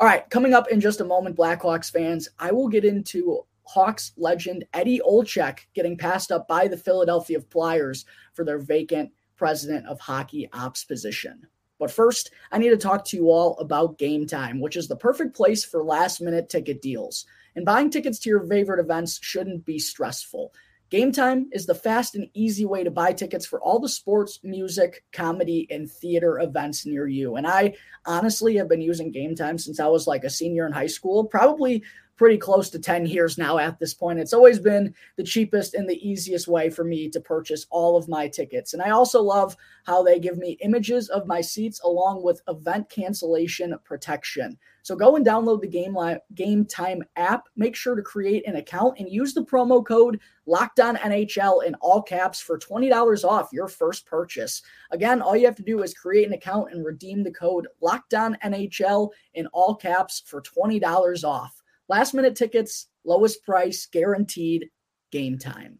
All 0.00 0.08
right, 0.08 0.28
coming 0.30 0.54
up 0.54 0.68
in 0.68 0.80
just 0.80 1.00
a 1.00 1.04
moment, 1.04 1.36
Blackhawks 1.36 1.90
fans, 1.90 2.28
I 2.38 2.50
will 2.50 2.68
get 2.68 2.84
into 2.84 3.44
Hawks 3.64 4.12
legend 4.16 4.64
Eddie 4.74 5.00
Olczyk 5.00 5.60
getting 5.74 5.96
passed 5.96 6.30
up 6.30 6.46
by 6.48 6.68
the 6.68 6.76
Philadelphia 6.76 7.40
Flyers 7.40 8.04
for 8.32 8.44
their 8.44 8.58
vacant 8.58 9.10
president 9.36 9.86
of 9.86 10.00
hockey 10.00 10.48
ops 10.52 10.84
position. 10.84 11.46
But 11.78 11.90
first, 11.90 12.30
I 12.52 12.58
need 12.58 12.70
to 12.70 12.76
talk 12.76 13.04
to 13.06 13.16
you 13.16 13.30
all 13.30 13.58
about 13.58 13.98
Game 13.98 14.26
Time, 14.26 14.60
which 14.60 14.76
is 14.76 14.88
the 14.88 14.96
perfect 14.96 15.34
place 15.34 15.64
for 15.64 15.82
last 15.82 16.20
minute 16.20 16.48
ticket 16.48 16.80
deals. 16.80 17.26
And 17.56 17.64
buying 17.64 17.90
tickets 17.90 18.18
to 18.20 18.30
your 18.30 18.46
favorite 18.46 18.80
events 18.80 19.18
shouldn't 19.22 19.64
be 19.64 19.78
stressful. 19.78 20.52
Game 20.90 21.12
Time 21.12 21.48
is 21.52 21.66
the 21.66 21.74
fast 21.74 22.14
and 22.14 22.28
easy 22.34 22.64
way 22.64 22.84
to 22.84 22.90
buy 22.90 23.12
tickets 23.12 23.46
for 23.46 23.60
all 23.60 23.80
the 23.80 23.88
sports, 23.88 24.38
music, 24.44 25.02
comedy, 25.12 25.66
and 25.70 25.90
theater 25.90 26.38
events 26.38 26.86
near 26.86 27.08
you. 27.08 27.36
And 27.36 27.46
I 27.46 27.74
honestly 28.06 28.56
have 28.56 28.68
been 28.68 28.80
using 28.80 29.10
Game 29.10 29.34
Time 29.34 29.58
since 29.58 29.80
I 29.80 29.88
was 29.88 30.06
like 30.06 30.24
a 30.24 30.30
senior 30.30 30.66
in 30.66 30.72
high 30.72 30.86
school, 30.86 31.24
probably 31.24 31.82
pretty 32.16 32.38
close 32.38 32.70
to 32.70 32.78
10 32.78 33.06
years 33.06 33.38
now 33.38 33.58
at 33.58 33.78
this 33.78 33.94
point. 33.94 34.18
It's 34.18 34.32
always 34.32 34.58
been 34.58 34.94
the 35.16 35.24
cheapest 35.24 35.74
and 35.74 35.88
the 35.88 36.08
easiest 36.08 36.48
way 36.48 36.70
for 36.70 36.84
me 36.84 37.08
to 37.10 37.20
purchase 37.20 37.66
all 37.70 37.96
of 37.96 38.08
my 38.08 38.28
tickets. 38.28 38.72
And 38.72 38.82
I 38.82 38.90
also 38.90 39.20
love 39.20 39.56
how 39.84 40.02
they 40.02 40.18
give 40.18 40.38
me 40.38 40.58
images 40.62 41.08
of 41.08 41.26
my 41.26 41.40
seats 41.40 41.80
along 41.80 42.22
with 42.22 42.42
event 42.48 42.88
cancellation 42.88 43.74
protection. 43.84 44.58
So 44.82 44.94
go 44.94 45.16
and 45.16 45.24
download 45.24 45.62
the 45.62 45.66
Game, 45.66 45.96
Li- 45.96 46.18
Game 46.34 46.66
Time 46.66 47.02
app. 47.16 47.48
Make 47.56 47.74
sure 47.74 47.94
to 47.96 48.02
create 48.02 48.46
an 48.46 48.56
account 48.56 48.98
and 48.98 49.08
use 49.08 49.32
the 49.32 49.44
promo 49.44 49.84
code 49.84 50.20
Locked 50.44 50.78
On 50.78 50.96
NHL 50.96 51.64
in 51.64 51.74
all 51.76 52.02
caps 52.02 52.38
for 52.38 52.58
$20 52.58 53.24
off 53.24 53.48
your 53.50 53.66
first 53.66 54.04
purchase. 54.04 54.60
Again, 54.90 55.22
all 55.22 55.36
you 55.36 55.46
have 55.46 55.56
to 55.56 55.62
do 55.62 55.82
is 55.82 55.94
create 55.94 56.26
an 56.26 56.34
account 56.34 56.70
and 56.70 56.84
redeem 56.84 57.22
the 57.22 57.30
code 57.30 57.66
Locked 57.80 58.12
On 58.12 58.36
NHL 58.44 59.08
in 59.32 59.46
all 59.48 59.74
caps 59.74 60.22
for 60.26 60.42
$20 60.42 61.24
off. 61.24 61.62
Last 61.88 62.14
minute 62.14 62.34
tickets, 62.34 62.88
lowest 63.04 63.44
price, 63.44 63.86
guaranteed 63.86 64.70
game 65.12 65.38
time. 65.38 65.78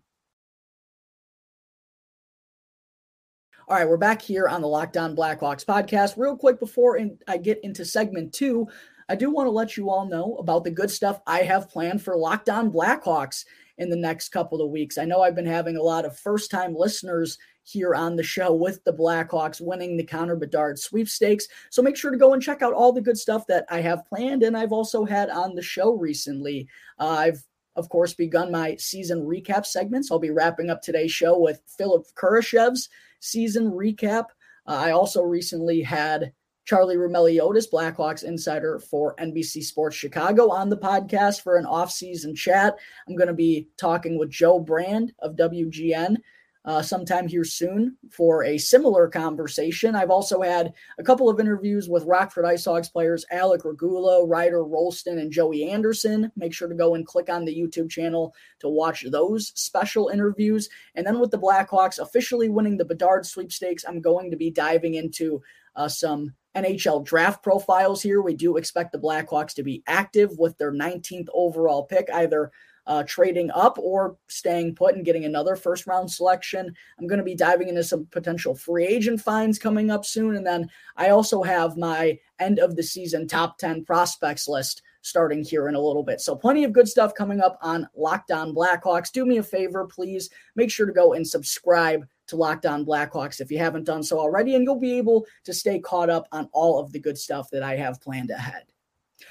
All 3.67 3.77
right, 3.77 3.89
we're 3.89 3.97
back 3.97 4.21
here 4.21 4.47
on 4.47 4.61
the 4.61 4.69
Locked 4.69 4.99
On 4.99 5.17
Blackhawks 5.17 5.65
podcast. 5.65 6.19
Real 6.19 6.37
quick 6.37 6.61
before 6.61 7.01
I 7.27 7.39
get 7.39 7.61
into 7.65 7.87
segment 7.87 8.35
two, 8.35 8.69
I 9.09 9.17
do 9.17 9.31
want 9.31 9.47
to 9.47 9.51
let 9.51 9.79
you 9.79 9.89
all 9.89 10.07
know 10.07 10.37
about 10.37 10.65
the 10.65 10.71
good 10.71 10.91
stuff 10.91 11.23
I 11.27 11.41
have 11.41 11.71
planned 11.71 12.03
for 12.03 12.15
Locked 12.15 12.51
On 12.51 12.71
Blackhawks 12.71 13.47
in 13.79 13.89
the 13.89 13.97
next 13.97 14.29
couple 14.29 14.61
of 14.61 14.71
weeks. 14.71 14.99
I 14.99 15.07
know 15.07 15.23
I've 15.23 15.35
been 15.35 15.47
having 15.47 15.79
a 15.79 15.83
lot 15.83 16.05
of 16.05 16.19
first 16.19 16.51
time 16.51 16.75
listeners 16.77 17.39
here 17.65 17.95
on 17.95 18.15
the 18.17 18.23
show 18.23 18.55
with 18.55 18.83
the 18.85 18.93
Blackhawks 18.93 19.61
winning 19.61 19.97
the 19.97 20.05
Connor 20.05 20.37
Bedard 20.37 20.79
sweepstakes. 20.79 21.49
So 21.71 21.83
make 21.83 21.97
sure 21.97 22.11
to 22.11 22.19
go 22.19 22.33
and 22.33 22.43
check 22.43 22.63
out 22.63 22.73
all 22.73 22.93
the 22.93 23.01
good 23.01 23.19
stuff 23.19 23.47
that 23.49 23.65
I 23.69 23.81
have 23.81 24.07
planned 24.07 24.43
and 24.43 24.57
I've 24.57 24.73
also 24.73 25.05
had 25.05 25.31
on 25.31 25.55
the 25.55 25.63
show 25.63 25.95
recently. 25.95 26.69
Uh, 26.99 27.09
I've 27.09 27.45
of 27.77 27.89
course, 27.89 28.15
begun 28.15 28.53
my 28.53 28.77
season 28.77 29.23
recap 29.23 29.67
segments. 29.67 30.11
I'll 30.11 30.19
be 30.19 30.31
wrapping 30.31 30.71
up 30.71 30.81
today's 30.81 31.11
show 31.11 31.39
with 31.39 31.61
Philipp 31.67 32.05
Kurashev's 32.15 32.89
season 33.21 33.71
recap. 33.71 34.27
Uh, 34.67 34.77
I 34.77 34.91
also 34.93 35.23
recently 35.23 35.83
had 35.83 36.33
Charlie 36.65 36.97
Roumeliotis, 36.97 37.67
Blackhawks 37.71 38.25
insider 38.25 38.79
for 38.79 39.15
NBC 39.17 39.63
Sports 39.63 39.97
Chicago, 39.97 40.51
on 40.51 40.71
the 40.71 40.77
podcast 40.77 41.43
for 41.43 41.57
an 41.57 41.67
off-season 41.67 42.35
chat. 42.35 42.77
I'm 43.07 43.17
going 43.17 43.29
to 43.29 43.35
be 43.35 43.69
talking 43.77 44.19
with 44.19 44.31
Joe 44.31 44.59
Brand 44.59 45.13
of 45.19 45.37
WGN 45.37 46.17
uh, 46.65 46.81
sometime 46.81 47.29
here 47.29 47.45
soon 47.45 47.97
for 48.11 48.45
a 48.45 48.57
similar 48.57 49.09
conversation. 49.09 49.95
I've 49.95 50.11
also 50.11 50.41
had 50.41 50.73
a 50.99 51.03
couple 51.03 51.29
of 51.29 51.39
interviews 51.39 51.89
with 51.89 52.05
Rockford 52.05 52.47
Ice 52.47 52.65
Hogs 52.65 52.89
players 52.89 53.27
Alec 53.31 53.65
Regula, 53.65 54.27
Ryder 54.27 54.65
Rolston, 54.65 55.19
and 55.19 55.31
Joey 55.31 55.65
Anderson. 55.65 56.33
Make 56.37 56.55
sure 56.55 56.69
to 56.69 56.75
go 56.75 56.95
and 56.95 57.07
click 57.07 57.29
on 57.29 57.45
the 57.45 57.55
YouTube 57.55 57.91
channel 57.91 58.35
to 58.61 58.69
watch 58.69 59.05
those 59.11 59.53
special 59.55 60.09
interviews. 60.09 60.69
And 60.95 61.07
then 61.07 61.21
with 61.21 61.31
the 61.31 61.39
Blackhawks 61.39 61.99
officially 61.99 62.49
winning 62.49 62.79
the 62.79 62.85
Bedard 62.85 63.27
sweepstakes, 63.27 63.85
I'm 63.87 64.01
going 64.01 64.31
to 64.31 64.37
be 64.37 64.51
diving 64.51 64.95
into 64.95 65.43
uh, 65.77 65.89
some 65.89 66.35
NHL 66.55 67.05
draft 67.05 67.43
profiles 67.43 68.01
here. 68.01 68.23
We 68.23 68.35
do 68.35 68.57
expect 68.57 68.93
the 68.93 68.99
Blackhawks 68.99 69.55
to 69.55 69.63
be 69.63 69.83
active 69.87 70.31
with 70.39 70.57
their 70.57 70.73
19th 70.73 71.29
overall 71.35 71.85
pick, 71.85 72.09
either 72.15 72.53
uh, 72.87 73.03
trading 73.07 73.51
up 73.53 73.79
or 73.79 74.17
staying 74.29 74.75
put 74.75 74.95
and 74.95 75.05
getting 75.05 75.25
another 75.25 75.57
first 75.57 75.87
round 75.87 76.11
selection. 76.11 76.75
I'm 76.99 77.07
going 77.07 77.19
to 77.19 77.25
be 77.25 77.35
diving 77.35 77.69
into 77.69 77.85
some 77.85 78.07
potential 78.11 78.55
free 78.55 78.87
agent 78.87 79.21
finds 79.21 79.59
coming 79.59 79.91
up 79.91 80.05
soon. 80.05 80.37
And 80.37 80.47
then 80.47 80.69
I 80.97 81.11
also 81.11 81.43
have 81.43 81.77
my 81.77 82.19
end 82.39 82.59
of 82.59 82.77
the 82.77 82.83
season 82.83 83.27
top 83.27 83.59
10 83.59 83.85
prospects 83.85 84.49
list 84.49 84.83
starting 85.05 85.45
here 85.45 85.69
in 85.69 85.75
a 85.75 85.81
little 85.81 86.03
bit. 86.03 86.21
So, 86.21 86.35
plenty 86.35 86.65
of 86.65 86.73
good 86.73 86.89
stuff 86.89 87.15
coming 87.15 87.41
up 87.41 87.59
on 87.63 87.89
Locked 87.95 88.31
On 88.31 88.55
Blackhawks. 88.55 89.13
Do 89.13 89.25
me 89.25 89.39
a 89.39 89.43
favor, 89.43 89.87
please 89.87 90.31
make 90.57 90.71
sure 90.71 90.87
to 90.87 90.93
go 90.93 91.13
and 91.13 91.27
subscribe 91.27 92.07
to 92.29 92.37
Locked 92.37 92.67
On 92.67 92.85
Blackhawks 92.85 93.41
if 93.41 93.51
you 93.51 93.59
haven't 93.59 93.85
done 93.85 94.03
so 94.03 94.19
already, 94.19 94.55
and 94.55 94.65
you'll 94.65 94.81
be 94.81 94.97
able 94.97 95.27
to 95.45 95.53
stay 95.53 95.79
caught 95.79 96.11
up 96.11 96.27
on 96.33 96.49
all 96.53 96.81
of 96.81 96.91
the 96.93 96.99
good 96.99 97.19
stuff 97.19 97.51
that 97.51 97.63
I 97.63 97.77
have 97.77 98.01
planned 98.01 98.31
ahead. 98.31 98.65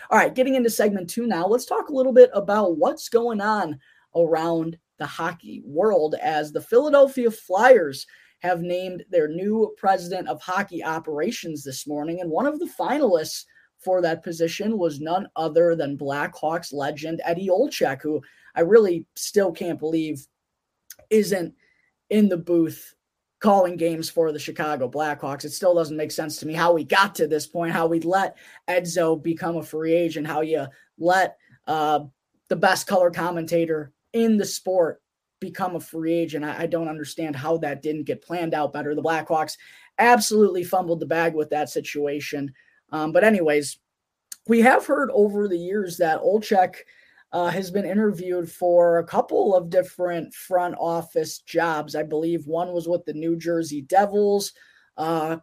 All 0.09 0.17
right, 0.17 0.33
getting 0.33 0.55
into 0.55 0.69
segment 0.69 1.09
two 1.09 1.27
now, 1.27 1.47
let's 1.47 1.65
talk 1.65 1.89
a 1.89 1.93
little 1.93 2.13
bit 2.13 2.29
about 2.33 2.77
what's 2.77 3.09
going 3.09 3.41
on 3.41 3.79
around 4.15 4.77
the 4.99 5.05
hockey 5.05 5.61
world 5.65 6.15
as 6.21 6.51
the 6.51 6.61
Philadelphia 6.61 7.31
Flyers 7.31 8.05
have 8.39 8.61
named 8.61 9.03
their 9.09 9.27
new 9.27 9.73
president 9.77 10.27
of 10.27 10.41
hockey 10.41 10.83
operations 10.83 11.63
this 11.63 11.87
morning. 11.87 12.19
And 12.19 12.29
one 12.29 12.45
of 12.45 12.59
the 12.59 12.69
finalists 12.79 13.45
for 13.79 14.01
that 14.01 14.23
position 14.23 14.77
was 14.77 14.99
none 14.99 15.27
other 15.35 15.75
than 15.75 15.97
Blackhawks 15.97 16.73
legend 16.73 17.21
Eddie 17.23 17.49
Olczyk, 17.49 18.01
who 18.01 18.21
I 18.55 18.61
really 18.61 19.05
still 19.15 19.51
can't 19.51 19.79
believe 19.79 20.25
isn't 21.09 21.53
in 22.09 22.29
the 22.29 22.37
booth 22.37 22.92
calling 23.43 23.75
games 23.75 24.09
for 24.09 24.31
the 24.31 24.39
Chicago 24.39 24.89
Blackhawks. 24.89 25.43
It 25.43 25.51
still 25.51 25.75
doesn't 25.75 25.97
make 25.97 26.11
sense 26.11 26.37
to 26.37 26.47
me 26.47 26.53
how 26.53 26.71
we 26.71 26.85
got 26.85 27.13
to 27.15 27.27
this 27.27 27.45
point, 27.45 27.73
how 27.73 27.87
we 27.87 27.99
let 27.99 28.37
Edzo 28.69 29.21
become 29.21 29.57
a 29.57 29.63
free 29.63 29.93
agent, 29.93 30.25
how 30.25 30.39
you 30.39 30.65
let 30.97 31.35
uh, 31.67 31.99
the 32.47 32.55
best 32.55 32.87
color 32.87 33.11
commentator 33.11 33.91
in 34.13 34.37
the 34.37 34.45
sport 34.45 35.01
become 35.41 35.75
a 35.75 35.81
free 35.81 36.13
agent. 36.13 36.45
I, 36.45 36.63
I 36.63 36.65
don't 36.67 36.87
understand 36.87 37.35
how 37.35 37.57
that 37.57 37.81
didn't 37.81 38.05
get 38.05 38.23
planned 38.23 38.53
out 38.53 38.71
better. 38.71 38.95
The 38.95 39.03
Blackhawks 39.03 39.57
absolutely 39.99 40.63
fumbled 40.63 41.01
the 41.01 41.05
bag 41.05 41.35
with 41.35 41.49
that 41.49 41.69
situation. 41.69 42.53
Um, 42.93 43.11
but, 43.11 43.25
anyways, 43.25 43.77
we 44.47 44.61
have 44.61 44.85
heard 44.85 45.11
over 45.11 45.49
the 45.49 45.57
years 45.57 45.97
that 45.97 46.21
Olczyk– 46.21 46.75
uh, 47.33 47.49
has 47.49 47.71
been 47.71 47.85
interviewed 47.85 48.49
for 48.49 48.99
a 48.99 49.03
couple 49.03 49.55
of 49.55 49.71
different 49.71 50.33
front 50.35 50.75
office 50.79 51.39
jobs. 51.39 51.95
I 51.95 52.03
believe 52.03 52.45
one 52.45 52.71
was 52.71 52.87
with 52.87 53.03
the 53.05 53.13
New 53.13 53.35
Jersey 53.35 53.81
Devils. 53.81 54.53
Uh, 54.95 55.37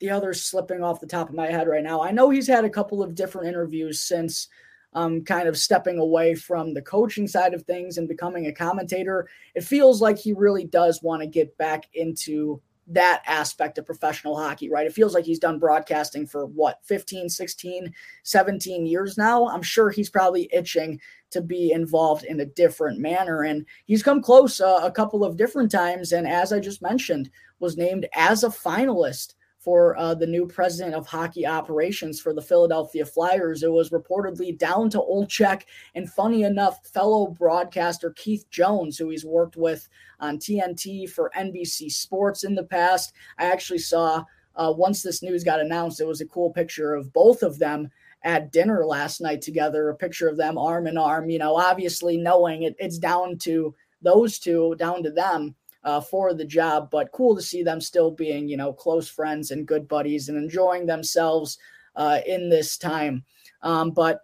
the 0.00 0.08
other's 0.08 0.42
slipping 0.42 0.82
off 0.82 1.00
the 1.00 1.06
top 1.06 1.28
of 1.28 1.34
my 1.34 1.48
head 1.48 1.68
right 1.68 1.84
now. 1.84 2.02
I 2.02 2.12
know 2.12 2.30
he's 2.30 2.46
had 2.46 2.64
a 2.64 2.70
couple 2.70 3.02
of 3.02 3.14
different 3.14 3.48
interviews 3.48 4.00
since 4.00 4.48
um, 4.94 5.22
kind 5.22 5.46
of 5.46 5.58
stepping 5.58 5.98
away 5.98 6.34
from 6.34 6.72
the 6.72 6.80
coaching 6.80 7.28
side 7.28 7.52
of 7.52 7.62
things 7.64 7.98
and 7.98 8.08
becoming 8.08 8.46
a 8.46 8.52
commentator. 8.52 9.28
It 9.54 9.64
feels 9.64 10.00
like 10.00 10.16
he 10.16 10.32
really 10.32 10.64
does 10.64 11.02
want 11.02 11.20
to 11.20 11.28
get 11.28 11.58
back 11.58 11.88
into 11.92 12.62
that 12.90 13.22
aspect 13.26 13.78
of 13.78 13.86
professional 13.86 14.36
hockey, 14.36 14.70
right? 14.70 14.86
It 14.86 14.94
feels 14.94 15.14
like 15.14 15.24
he's 15.24 15.38
done 15.38 15.58
broadcasting 15.58 16.26
for 16.26 16.46
what, 16.46 16.80
15, 16.84 17.28
16, 17.28 17.92
17 18.22 18.86
years 18.86 19.18
now. 19.18 19.48
I'm 19.48 19.62
sure 19.62 19.90
he's 19.90 20.10
probably 20.10 20.48
itching 20.52 21.00
to 21.30 21.42
be 21.42 21.72
involved 21.72 22.24
in 22.24 22.40
a 22.40 22.46
different 22.46 22.98
manner. 22.98 23.42
And 23.42 23.66
he's 23.84 24.02
come 24.02 24.22
close 24.22 24.60
uh, 24.60 24.80
a 24.82 24.90
couple 24.90 25.24
of 25.24 25.36
different 25.36 25.70
times. 25.70 26.12
And 26.12 26.26
as 26.26 26.52
I 26.52 26.60
just 26.60 26.80
mentioned, 26.80 27.30
was 27.60 27.76
named 27.76 28.06
as 28.14 28.44
a 28.44 28.48
finalist 28.48 29.34
for 29.58 29.96
uh, 29.98 30.14
the 30.14 30.26
new 30.26 30.46
president 30.46 30.94
of 30.94 31.06
hockey 31.06 31.46
operations 31.46 32.20
for 32.20 32.32
the 32.32 32.42
Philadelphia 32.42 33.04
Flyers. 33.04 33.62
It 33.62 33.72
was 33.72 33.90
reportedly 33.90 34.56
down 34.56 34.88
to 34.90 34.98
Olczyk 34.98 35.62
and 35.94 36.10
funny 36.10 36.44
enough, 36.44 36.86
fellow 36.86 37.26
broadcaster 37.26 38.12
Keith 38.12 38.48
Jones, 38.50 38.96
who 38.96 39.10
he's 39.10 39.24
worked 39.24 39.56
with 39.56 39.88
on 40.20 40.38
TNT 40.38 41.10
for 41.10 41.32
NBC 41.36 41.90
Sports 41.90 42.44
in 42.44 42.54
the 42.54 42.64
past. 42.64 43.12
I 43.38 43.46
actually 43.46 43.80
saw 43.80 44.24
uh, 44.54 44.72
once 44.76 45.02
this 45.02 45.22
news 45.22 45.44
got 45.44 45.60
announced, 45.60 46.00
it 46.00 46.06
was 46.06 46.20
a 46.20 46.26
cool 46.26 46.50
picture 46.50 46.94
of 46.94 47.12
both 47.12 47.42
of 47.42 47.58
them 47.58 47.90
at 48.24 48.52
dinner 48.52 48.84
last 48.84 49.20
night 49.20 49.40
together, 49.40 49.88
a 49.88 49.94
picture 49.94 50.28
of 50.28 50.36
them 50.36 50.58
arm 50.58 50.86
in 50.86 50.98
arm, 50.98 51.30
you 51.30 51.38
know, 51.38 51.56
obviously 51.56 52.16
knowing 52.16 52.62
it, 52.62 52.74
it's 52.78 52.98
down 52.98 53.38
to 53.38 53.74
those 54.02 54.38
two, 54.38 54.74
down 54.78 55.02
to 55.02 55.10
them 55.10 55.54
uh, 55.88 56.02
for 56.02 56.34
the 56.34 56.44
job, 56.44 56.90
but 56.90 57.12
cool 57.12 57.34
to 57.34 57.40
see 57.40 57.62
them 57.62 57.80
still 57.80 58.10
being, 58.10 58.46
you 58.46 58.58
know, 58.58 58.74
close 58.74 59.08
friends 59.08 59.50
and 59.50 59.66
good 59.66 59.88
buddies 59.88 60.28
and 60.28 60.36
enjoying 60.36 60.84
themselves 60.84 61.56
uh, 61.96 62.18
in 62.26 62.50
this 62.50 62.76
time. 62.76 63.24
Um, 63.62 63.92
but 63.92 64.20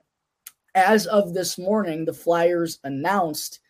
as 0.74 1.06
of 1.06 1.32
this 1.32 1.56
morning, 1.56 2.04
the 2.04 2.12
Flyers 2.12 2.80
announced 2.84 3.60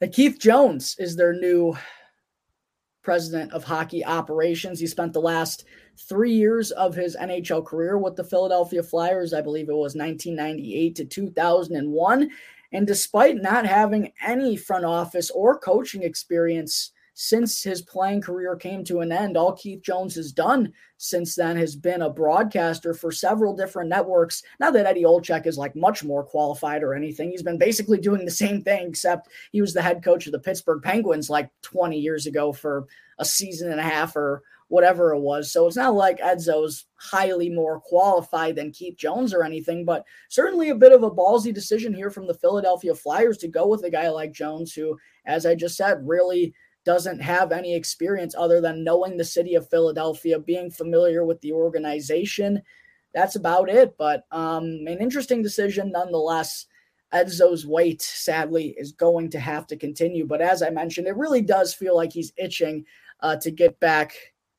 that 0.00 0.12
Keith 0.12 0.40
Jones 0.40 0.96
is 0.98 1.14
their 1.14 1.32
new 1.32 1.76
president 3.02 3.52
of 3.52 3.62
hockey 3.62 4.04
operations. 4.04 4.80
He 4.80 4.88
spent 4.88 5.12
the 5.12 5.20
last 5.20 5.66
three 5.96 6.32
years 6.32 6.72
of 6.72 6.96
his 6.96 7.16
NHL 7.16 7.64
career 7.64 7.96
with 7.96 8.16
the 8.16 8.24
Philadelphia 8.24 8.82
Flyers. 8.82 9.32
I 9.32 9.40
believe 9.40 9.68
it 9.68 9.72
was 9.72 9.94
1998 9.94 10.96
to 10.96 11.04
2001. 11.04 12.30
And 12.72 12.88
despite 12.88 13.36
not 13.36 13.66
having 13.66 14.10
any 14.20 14.56
front 14.56 14.84
office 14.84 15.30
or 15.30 15.60
coaching 15.60 16.02
experience 16.02 16.90
since 17.14 17.62
his 17.62 17.80
playing 17.80 18.20
career 18.20 18.56
came 18.56 18.82
to 18.84 19.00
an 19.00 19.12
end, 19.12 19.36
all 19.36 19.52
Keith 19.52 19.82
Jones 19.82 20.16
has 20.16 20.32
done 20.32 20.72
since 20.96 21.36
then 21.36 21.56
has 21.56 21.76
been 21.76 22.02
a 22.02 22.10
broadcaster 22.10 22.92
for 22.92 23.12
several 23.12 23.54
different 23.54 23.88
networks. 23.88 24.42
Not 24.58 24.72
that 24.72 24.86
Eddie 24.86 25.04
Olczyk 25.04 25.46
is 25.46 25.56
like 25.56 25.76
much 25.76 26.02
more 26.02 26.24
qualified 26.24 26.82
or 26.82 26.92
anything. 26.92 27.30
He's 27.30 27.42
been 27.42 27.58
basically 27.58 27.98
doing 27.98 28.24
the 28.24 28.30
same 28.32 28.62
thing, 28.62 28.88
except 28.88 29.28
he 29.52 29.60
was 29.60 29.72
the 29.72 29.82
head 29.82 30.02
coach 30.02 30.26
of 30.26 30.32
the 30.32 30.40
Pittsburgh 30.40 30.82
Penguins 30.82 31.30
like 31.30 31.50
20 31.62 31.98
years 31.98 32.26
ago 32.26 32.52
for 32.52 32.86
a 33.20 33.24
season 33.24 33.70
and 33.70 33.80
a 33.80 33.84
half 33.84 34.16
or 34.16 34.42
whatever 34.68 35.12
it 35.12 35.20
was. 35.20 35.52
So 35.52 35.68
it's 35.68 35.76
not 35.76 35.94
like 35.94 36.18
Edzo's 36.20 36.86
highly 36.96 37.48
more 37.48 37.78
qualified 37.78 38.56
than 38.56 38.72
Keith 38.72 38.96
Jones 38.96 39.32
or 39.32 39.44
anything, 39.44 39.84
but 39.84 40.04
certainly 40.28 40.70
a 40.70 40.74
bit 40.74 40.90
of 40.90 41.04
a 41.04 41.10
ballsy 41.10 41.54
decision 41.54 41.94
here 41.94 42.10
from 42.10 42.26
the 42.26 42.34
Philadelphia 42.34 42.94
Flyers 42.94 43.38
to 43.38 43.48
go 43.48 43.68
with 43.68 43.84
a 43.84 43.90
guy 43.90 44.08
like 44.08 44.32
Jones, 44.32 44.72
who, 44.72 44.98
as 45.26 45.46
I 45.46 45.54
just 45.54 45.76
said, 45.76 46.06
really 46.06 46.54
doesn't 46.84 47.20
have 47.20 47.52
any 47.52 47.74
experience 47.74 48.34
other 48.36 48.60
than 48.60 48.84
knowing 48.84 49.16
the 49.16 49.24
city 49.24 49.54
of 49.54 49.68
Philadelphia, 49.68 50.38
being 50.38 50.70
familiar 50.70 51.24
with 51.24 51.40
the 51.40 51.52
organization. 51.52 52.62
That's 53.14 53.36
about 53.36 53.68
it. 53.68 53.96
But 53.96 54.24
um, 54.30 54.64
an 54.64 54.98
interesting 55.00 55.42
decision 55.42 55.92
nonetheless. 55.92 56.66
Edzo's 57.12 57.64
wait, 57.64 58.02
sadly, 58.02 58.74
is 58.76 58.90
going 58.90 59.30
to 59.30 59.38
have 59.38 59.68
to 59.68 59.76
continue. 59.76 60.26
But 60.26 60.40
as 60.40 60.62
I 60.62 60.70
mentioned, 60.70 61.06
it 61.06 61.16
really 61.16 61.42
does 61.42 61.72
feel 61.72 61.94
like 61.94 62.12
he's 62.12 62.32
itching 62.36 62.84
uh, 63.20 63.36
to 63.36 63.52
get 63.52 63.78
back 63.78 64.14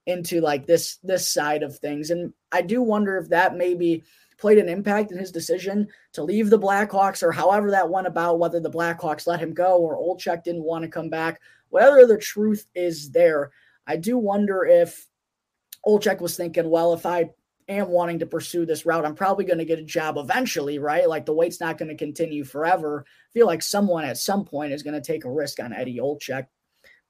into 0.05 0.39
like 0.39 0.65
this 0.65 0.97
this 1.03 1.29
side 1.29 1.63
of 1.63 1.77
things. 1.77 2.11
And 2.11 2.33
I 2.51 2.61
do 2.61 2.81
wonder 2.81 3.17
if 3.17 3.29
that 3.29 3.57
maybe 3.57 4.03
played 4.37 4.57
an 4.57 4.69
impact 4.69 5.11
in 5.11 5.17
his 5.17 5.31
decision 5.31 5.87
to 6.13 6.23
leave 6.23 6.49
the 6.49 6.59
Blackhawks 6.59 7.23
or 7.23 7.31
however 7.31 7.71
that 7.71 7.89
went 7.89 8.07
about, 8.07 8.39
whether 8.39 8.59
the 8.59 8.71
Blackhawks 8.71 9.27
let 9.27 9.39
him 9.39 9.53
go 9.53 9.77
or 9.77 9.97
Olczyk 9.97 10.43
didn't 10.43 10.63
want 10.63 10.83
to 10.83 10.89
come 10.89 11.09
back. 11.09 11.41
Whether 11.75 12.07
the 12.07 12.17
truth 12.17 12.65
is 12.73 13.11
there, 13.11 13.51
I 13.85 13.97
do 13.97 14.17
wonder 14.17 14.63
if 14.63 15.05
Olczyk 15.85 16.21
was 16.21 16.37
thinking, 16.37 16.69
well, 16.69 16.93
if 16.93 17.05
I 17.05 17.31
am 17.67 17.89
wanting 17.89 18.19
to 18.19 18.25
pursue 18.25 18.65
this 18.65 18.85
route, 18.85 19.05
I'm 19.05 19.13
probably 19.13 19.43
going 19.43 19.57
to 19.57 19.65
get 19.65 19.79
a 19.79 19.83
job 19.83 20.15
eventually, 20.17 20.79
right? 20.79 21.09
Like 21.09 21.25
the 21.25 21.33
wait's 21.33 21.59
not 21.59 21.77
going 21.77 21.89
to 21.89 21.97
continue 21.97 22.45
forever. 22.45 23.03
I 23.05 23.29
feel 23.33 23.45
like 23.45 23.61
someone 23.61 24.05
at 24.05 24.17
some 24.17 24.45
point 24.45 24.71
is 24.71 24.83
going 24.83 24.93
to 24.93 25.05
take 25.05 25.25
a 25.25 25.29
risk 25.29 25.59
on 25.59 25.73
Eddie 25.73 25.99
Olczyk 25.99 26.47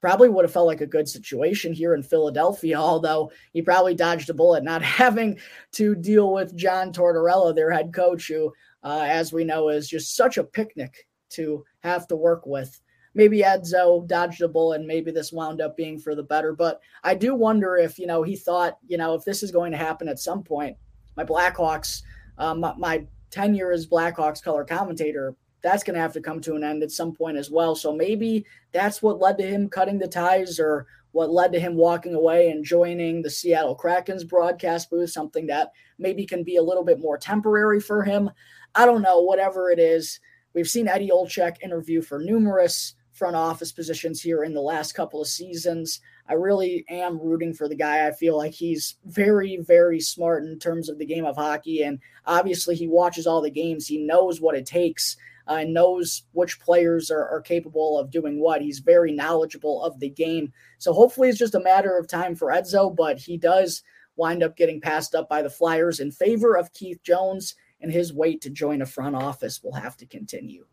probably 0.01 0.29
would 0.29 0.45
have 0.45 0.51
felt 0.51 0.65
like 0.65 0.81
a 0.81 0.87
good 0.87 1.07
situation 1.07 1.71
here 1.71 1.93
in 1.93 2.01
Philadelphia, 2.01 2.75
although 2.79 3.31
he 3.53 3.61
probably 3.61 3.93
dodged 3.93 4.31
a 4.31 4.33
bullet 4.33 4.63
not 4.63 4.81
having 5.03 5.37
to 5.73 5.93
deal 5.93 6.33
with 6.33 6.55
John 6.55 6.91
Tortorella, 6.91 7.53
their 7.53 7.69
head 7.69 7.93
coach, 7.93 8.29
who, 8.29 8.51
uh, 8.81 9.03
as 9.05 9.31
we 9.31 9.43
know, 9.43 9.69
is 9.69 9.87
just 9.87 10.15
such 10.15 10.39
a 10.39 10.43
picnic 10.43 11.05
to 11.33 11.63
have 11.83 12.07
to 12.07 12.15
work 12.15 12.47
with. 12.47 12.81
Maybe 13.15 13.39
Edzo 13.39 14.05
dodged 14.07 14.41
a 14.41 14.47
bullet 14.47 14.81
and 14.81 14.87
maybe 14.87 15.09
this 15.09 15.31
wound 15.31 15.61
up 15.61 15.75
being 15.75 15.97
for 15.97 16.13
the 16.13 16.23
better. 16.23 16.53
But 16.53 16.81
I 17.03 17.15
do 17.15 17.33
wonder 17.33 17.75
if, 17.77 17.97
you 17.97 18.05
know, 18.05 18.21
he 18.21 18.35
thought, 18.35 18.77
you 18.87 18.97
know, 18.97 19.15
if 19.15 19.25
this 19.25 19.41
is 19.41 19.51
going 19.51 19.71
to 19.71 19.77
happen 19.77 20.07
at 20.07 20.19
some 20.19 20.43
point, 20.43 20.77
my 21.17 21.23
Blackhawks, 21.23 22.03
um, 22.37 22.59
my, 22.77 23.07
tenure 23.31 23.71
as 23.71 23.85
Blackhawks 23.85 24.41
color 24.41 24.63
commentator 24.63 25.35
that's 25.61 25.83
going 25.83 25.95
to 25.95 25.99
have 25.99 26.13
to 26.13 26.21
come 26.21 26.39
to 26.39 26.53
an 26.53 26.63
end 26.63 26.83
at 26.83 26.91
some 26.91 27.11
point 27.11 27.35
as 27.35 27.49
well. 27.49 27.75
So 27.75 27.91
maybe 27.91 28.45
that's 28.71 29.01
what 29.01 29.19
led 29.19 29.39
to 29.39 29.47
him 29.47 29.67
cutting 29.67 29.97
the 29.97 30.07
ties 30.07 30.59
or 30.59 30.85
what 31.11 31.31
led 31.31 31.51
to 31.53 31.59
him 31.59 31.75
walking 31.75 32.13
away 32.13 32.51
and 32.51 32.63
joining 32.63 33.23
the 33.23 33.31
Seattle 33.31 33.73
Kraken's 33.73 34.23
broadcast 34.23 34.91
booth, 34.91 35.09
something 35.09 35.47
that 35.47 35.71
maybe 35.97 36.23
can 36.23 36.43
be 36.43 36.57
a 36.57 36.61
little 36.61 36.83
bit 36.83 36.99
more 36.99 37.17
temporary 37.17 37.79
for 37.79 38.03
him. 38.03 38.29
I 38.75 38.85
don't 38.85 39.01
know, 39.01 39.21
whatever 39.21 39.71
it 39.71 39.79
is. 39.79 40.19
We've 40.53 40.69
seen 40.69 40.87
Eddie 40.87 41.09
Olczyk 41.09 41.55
interview 41.63 42.03
for 42.03 42.19
numerous 42.19 42.93
front 43.15 43.35
office 43.35 43.71
positions 43.71 44.21
here 44.21 44.43
in 44.43 44.53
the 44.53 44.61
last 44.61 44.93
couple 44.93 45.21
of 45.21 45.27
seasons. 45.27 45.99
I 46.27 46.33
really 46.33 46.85
am 46.89 47.19
rooting 47.19 47.53
for 47.53 47.67
the 47.67 47.75
guy. 47.75 48.07
I 48.07 48.11
feel 48.11 48.37
like 48.37 48.53
he's 48.53 48.97
very, 49.05 49.57
very 49.57 49.99
smart 49.99 50.43
in 50.43 50.59
terms 50.59 50.89
of 50.89 50.99
the 50.99 51.05
game 51.05 51.25
of 51.25 51.35
hockey. 51.35 51.81
And 51.81 51.99
obviously, 52.25 52.75
he 52.75 52.87
watches 52.87 53.25
all 53.25 53.41
the 53.41 53.49
games, 53.49 53.87
he 53.87 53.97
knows 53.97 54.39
what 54.39 54.55
it 54.55 54.65
takes 54.65 55.17
uh, 55.47 55.63
knows 55.63 56.23
which 56.31 56.59
players 56.59 57.11
are, 57.11 57.27
are 57.27 57.41
capable 57.41 57.99
of 57.99 58.11
doing 58.11 58.39
what. 58.39 58.61
He's 58.61 58.79
very 58.79 59.11
knowledgeable 59.11 59.83
of 59.83 59.99
the 59.99 60.09
game. 60.09 60.51
So 60.77 60.93
hopefully 60.93 61.29
it's 61.29 61.37
just 61.39 61.55
a 61.55 61.59
matter 61.59 61.97
of 61.97 62.07
time 62.07 62.35
for 62.35 62.47
Edzo, 62.47 62.95
but 62.95 63.19
he 63.19 63.37
does 63.37 63.83
wind 64.15 64.43
up 64.43 64.57
getting 64.57 64.81
passed 64.81 65.13
up 65.13 65.29
by 65.29 65.41
the 65.41 65.49
Flyers 65.49 65.99
in 65.99 66.11
favor 66.11 66.55
of 66.55 66.73
Keith 66.73 67.01
Jones, 67.03 67.55
and 67.81 67.91
his 67.91 68.13
wait 68.13 68.41
to 68.41 68.49
join 68.49 68.81
a 68.81 68.85
front 68.85 69.15
office 69.15 69.61
will 69.61 69.73
have 69.73 69.97
to 69.97 70.05
continue. 70.05 70.65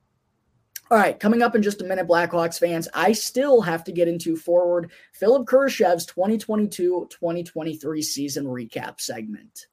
All 0.92 0.98
right, 0.98 1.18
coming 1.18 1.40
up 1.40 1.57
in 1.57 1.62
just 1.62 1.81
a 1.81 1.85
minute, 1.85 2.07
Blackhawks 2.07 2.59
fans, 2.59 2.87
I 2.92 3.12
still 3.12 3.62
have 3.62 3.83
to 3.85 3.92
get 3.92 4.09
into 4.09 4.37
forward 4.37 4.92
Philipp 5.14 5.46
Kurashev's 5.46 6.05
2022 6.05 7.09
2023 7.09 8.02
season 8.02 8.44
recap 8.44 9.00
segment. 9.00 9.68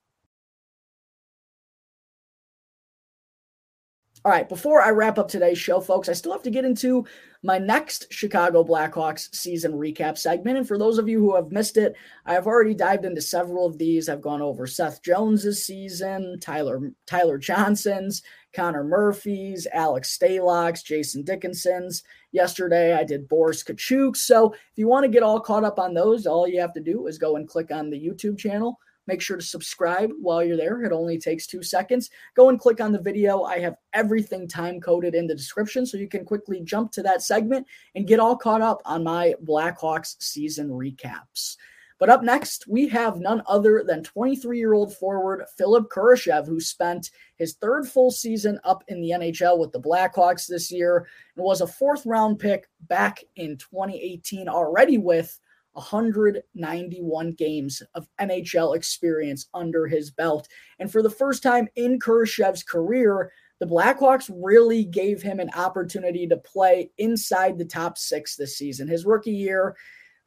All 4.24 4.32
right, 4.32 4.48
before 4.48 4.82
I 4.82 4.92
wrap 4.92 5.18
up 5.18 5.28
today's 5.28 5.58
show, 5.58 5.82
folks, 5.82 6.08
I 6.08 6.14
still 6.14 6.32
have 6.32 6.44
to 6.44 6.50
get 6.50 6.64
into 6.64 7.06
my 7.44 7.58
next 7.58 8.14
Chicago 8.14 8.64
Blackhawks 8.64 9.34
season 9.36 9.74
recap 9.74 10.18
segment. 10.18 10.58
And 10.58 10.68
for 10.68 10.78
those 10.78 11.00
of 11.00 11.10
you 11.10 11.20
who 11.20 11.36
have 11.36 11.52
missed 11.52 11.76
it, 11.76 11.96
I've 12.26 12.48
already 12.48 12.74
dived 12.74 13.04
into 13.04 13.22
several 13.22 13.66
of 13.66 13.78
these. 13.78 14.08
I've 14.08 14.22
gone 14.22 14.42
over 14.42 14.68
Seth 14.68 15.02
Jones's 15.04 15.66
season, 15.66 16.38
Tyler 16.40 16.94
Tyler 17.08 17.38
Johnson's, 17.38 18.22
Connor 18.54 18.84
Murphy's, 18.84 19.68
Alex 19.74 20.18
Stalock's, 20.18 20.84
Jason 20.84 21.24
Dickinson's. 21.24 22.04
Yesterday, 22.32 22.94
I 22.94 23.04
did 23.04 23.28
Boris 23.28 23.64
Katchouk's. 23.64 24.26
So 24.26 24.54
if 24.54 24.78
you 24.78 24.88
want 24.88 25.04
to 25.04 25.12
get 25.12 25.24
all 25.24 25.40
caught 25.40 25.64
up 25.64 25.80
on 25.80 25.94
those, 25.94 26.26
all 26.26 26.48
you 26.48 26.60
have 26.62 26.74
to 26.74 26.82
do 26.82 27.08
is 27.08 27.18
go 27.18 27.36
and 27.36 27.48
click 27.48 27.72
on 27.72 27.90
the 27.90 28.00
YouTube 28.00 28.38
channel 28.38 28.80
Make 29.10 29.22
sure 29.22 29.38
to 29.38 29.44
subscribe 29.44 30.12
while 30.22 30.44
you're 30.44 30.56
there. 30.56 30.84
It 30.84 30.92
only 30.92 31.18
takes 31.18 31.48
two 31.48 31.64
seconds. 31.64 32.12
Go 32.36 32.50
and 32.50 32.60
click 32.60 32.80
on 32.80 32.92
the 32.92 33.02
video. 33.02 33.42
I 33.42 33.58
have 33.58 33.76
everything 33.92 34.48
time 34.48 34.80
coded 34.80 35.16
in 35.16 35.26
the 35.26 35.34
description 35.34 35.84
so 35.88 35.98
you 35.98 36.08
can 36.08 36.24
quickly 36.24 36.62
jump 36.62 36.92
to 36.92 37.02
that 37.02 37.24
segment 37.24 37.66
and 37.96 38.06
get 38.06 38.20
all 38.20 38.38
caught 38.38 38.62
up 38.62 38.84
on 38.86 39.04
my 39.04 39.34
Blackhawks 39.44 40.16
season 40.20 40.70
recaps. 40.70 41.58
But 42.00 42.10
up 42.10 42.24
next, 42.24 42.66
we 42.68 42.88
have 42.88 43.20
none 43.20 43.44
other 43.46 43.84
than 43.86 44.04
23 44.04 44.58
year 44.58 44.74
old 44.74 44.96
forward 44.96 45.44
Philipp 45.58 45.90
Kurashev, 45.90 46.48
who 46.48 46.62
spent 46.62 47.12
his 47.36 47.56
third 47.56 47.88
full 47.88 48.10
season 48.10 48.58
up 48.64 48.84
in 48.88 49.02
the 49.02 49.12
NHL 49.12 49.60
with 49.60 49.74
the 49.74 49.82
Blackhawks 49.82 50.48
this 50.48 50.72
year 50.72 51.08
and 51.36 51.46
was 51.46 51.60
a 51.60 51.68
fourth 51.68 52.06
round 52.06 52.40
pick 52.40 52.70
back 52.88 53.24
in 53.36 53.58
2018, 53.58 54.48
already 54.48 54.98
with 54.98 55.38
191 55.74 57.34
games 57.34 57.84
of 57.94 58.08
NHL 58.20 58.76
experience 58.76 59.50
under 59.54 59.86
his 59.86 60.10
belt. 60.10 60.48
And 60.80 60.90
for 60.90 61.04
the 61.04 61.10
first 61.10 61.44
time 61.44 61.68
in 61.76 62.00
Kurashev's 62.00 62.64
career, 62.64 63.32
the 63.60 63.66
Blackhawks 63.66 64.32
really 64.34 64.86
gave 64.86 65.22
him 65.22 65.40
an 65.42 65.50
opportunity 65.54 66.26
to 66.28 66.38
play 66.38 66.92
inside 66.98 67.58
the 67.58 67.66
top 67.66 67.98
six 67.98 68.38
this 68.38 68.58
season. 68.58 68.88
His 68.88 69.06
rookie 69.06 69.32
year, 69.32 69.76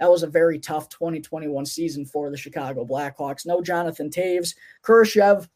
that 0.01 0.11
was 0.11 0.23
a 0.23 0.29
very 0.29 0.59
tough 0.59 0.89
2021 0.89 1.67
season 1.67 2.05
for 2.05 2.31
the 2.31 2.37
Chicago 2.37 2.85
Blackhawks. 2.85 3.47
No 3.47 3.63
Jonathan 3.63 4.11
Toews. 4.11 4.55
Kurashev, 4.85 5.49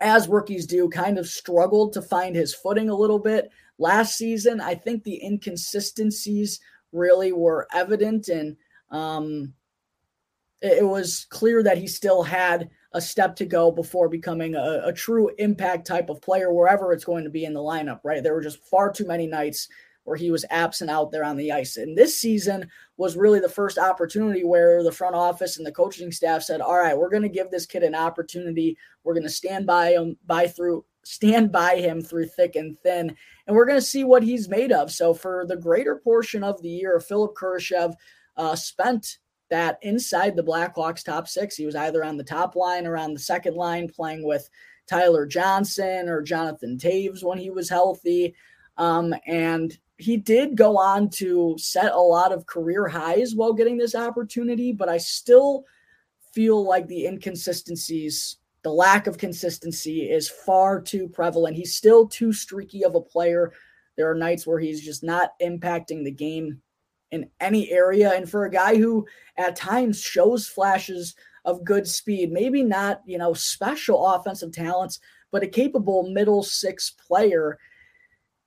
as 0.00 0.28
rookies 0.28 0.66
do, 0.66 0.88
kind 0.88 1.18
of 1.18 1.28
struggled 1.28 1.92
to 1.92 2.02
find 2.02 2.34
his 2.34 2.54
footing 2.54 2.88
a 2.88 2.96
little 2.96 3.18
bit. 3.18 3.50
Last 3.78 4.16
season, 4.16 4.60
I 4.60 4.74
think 4.74 5.04
the 5.04 5.22
inconsistencies 5.24 6.60
really 6.92 7.32
were 7.32 7.68
evident 7.72 8.28
and 8.28 8.56
um, 8.90 9.54
it, 10.60 10.84
was 10.84 11.26
clear 11.30 11.62
that 11.62 11.78
he 11.78 11.86
still 11.86 12.22
had 12.22 12.68
a 12.92 13.00
step 13.00 13.36
to 13.36 13.46
go 13.46 13.70
before 13.70 14.08
becoming 14.08 14.54
a, 14.56 14.82
a 14.84 14.92
true 14.92 15.30
impact 15.38 15.86
type 15.86 16.10
of 16.10 16.20
player 16.20 16.52
wherever 16.52 16.92
it's 16.92 17.04
going 17.04 17.24
to 17.24 17.30
be 17.30 17.44
in 17.44 17.54
the 17.54 17.60
lineup, 17.60 18.00
right? 18.02 18.22
There 18.22 18.34
were 18.34 18.42
just 18.42 18.64
far 18.66 18.92
too 18.92 19.06
many 19.06 19.26
nights 19.26 19.68
where 20.04 20.16
he 20.16 20.30
was 20.30 20.44
absent 20.50 20.90
out 20.90 21.10
there 21.10 21.24
on 21.24 21.36
the 21.36 21.52
ice. 21.52 21.76
And 21.76 21.96
this 21.96 22.18
season 22.18 22.68
was 22.96 23.16
really 23.16 23.40
the 23.40 23.48
first 23.48 23.78
opportunity 23.78 24.44
where 24.44 24.82
the 24.82 24.92
front 24.92 25.14
office 25.14 25.56
and 25.56 25.66
the 25.66 25.72
coaching 25.72 26.10
staff 26.10 26.42
said, 26.42 26.60
"All 26.60 26.78
right, 26.78 26.96
we're 26.96 27.10
going 27.10 27.22
to 27.22 27.28
give 27.28 27.50
this 27.50 27.66
kid 27.66 27.82
an 27.82 27.94
opportunity. 27.94 28.76
We're 29.04 29.14
going 29.14 29.24
to 29.24 29.30
stand 29.30 29.66
by 29.66 29.90
him 29.92 30.16
by 30.26 30.46
through 30.46 30.84
stand 31.02 31.50
by 31.50 31.76
him 31.76 32.02
through 32.02 32.26
thick 32.26 32.56
and 32.56 32.78
thin, 32.80 33.14
and 33.46 33.56
we're 33.56 33.66
going 33.66 33.78
to 33.78 33.86
see 33.86 34.04
what 34.04 34.22
he's 34.22 34.48
made 34.48 34.72
of." 34.72 34.90
So 34.90 35.14
for 35.14 35.44
the 35.46 35.56
greater 35.56 35.96
portion 35.96 36.42
of 36.42 36.60
the 36.62 36.70
year, 36.70 36.98
Philipp 37.00 37.34
Kurashev 37.34 37.94
uh, 38.36 38.56
spent 38.56 39.18
that 39.50 39.78
inside 39.82 40.36
the 40.36 40.44
Blackhawks 40.44 41.04
top 41.04 41.28
six. 41.28 41.56
He 41.56 41.66
was 41.66 41.74
either 41.74 42.04
on 42.04 42.16
the 42.16 42.24
top 42.24 42.56
line 42.56 42.86
or 42.86 42.96
on 42.96 43.12
the 43.12 43.20
second 43.20 43.54
line, 43.54 43.88
playing 43.88 44.24
with 44.24 44.48
Tyler 44.86 45.26
Johnson 45.26 46.08
or 46.08 46.22
Jonathan 46.22 46.78
Toews 46.78 47.22
when 47.22 47.38
he 47.38 47.50
was 47.50 47.68
healthy. 47.68 48.34
Um, 48.76 49.14
and 49.26 49.76
he 50.00 50.16
did 50.16 50.56
go 50.56 50.78
on 50.78 51.10
to 51.10 51.54
set 51.58 51.92
a 51.92 52.00
lot 52.00 52.32
of 52.32 52.46
career 52.46 52.88
highs 52.88 53.34
while 53.34 53.52
getting 53.52 53.76
this 53.76 53.94
opportunity, 53.94 54.72
but 54.72 54.88
I 54.88 54.98
still 54.98 55.64
feel 56.32 56.64
like 56.64 56.86
the 56.86 57.06
inconsistencies, 57.06 58.36
the 58.62 58.72
lack 58.72 59.06
of 59.06 59.18
consistency 59.18 60.10
is 60.10 60.28
far 60.28 60.80
too 60.80 61.08
prevalent. 61.08 61.56
He's 61.56 61.76
still 61.76 62.06
too 62.06 62.32
streaky 62.32 62.84
of 62.84 62.94
a 62.94 63.00
player. 63.00 63.52
There 63.96 64.10
are 64.10 64.14
nights 64.14 64.46
where 64.46 64.58
he's 64.58 64.82
just 64.82 65.02
not 65.02 65.32
impacting 65.42 66.04
the 66.04 66.10
game 66.10 66.62
in 67.10 67.28
any 67.40 67.70
area. 67.70 68.12
And 68.12 68.28
for 68.28 68.44
a 68.44 68.50
guy 68.50 68.76
who 68.76 69.06
at 69.36 69.56
times 69.56 70.00
shows 70.00 70.46
flashes 70.46 71.14
of 71.44 71.64
good 71.64 71.86
speed, 71.86 72.30
maybe 72.30 72.62
not, 72.62 73.02
you 73.04 73.18
know, 73.18 73.32
special 73.32 74.06
offensive 74.06 74.52
talents, 74.52 75.00
but 75.32 75.42
a 75.42 75.48
capable 75.48 76.08
middle 76.10 76.42
six 76.42 76.90
player. 76.90 77.58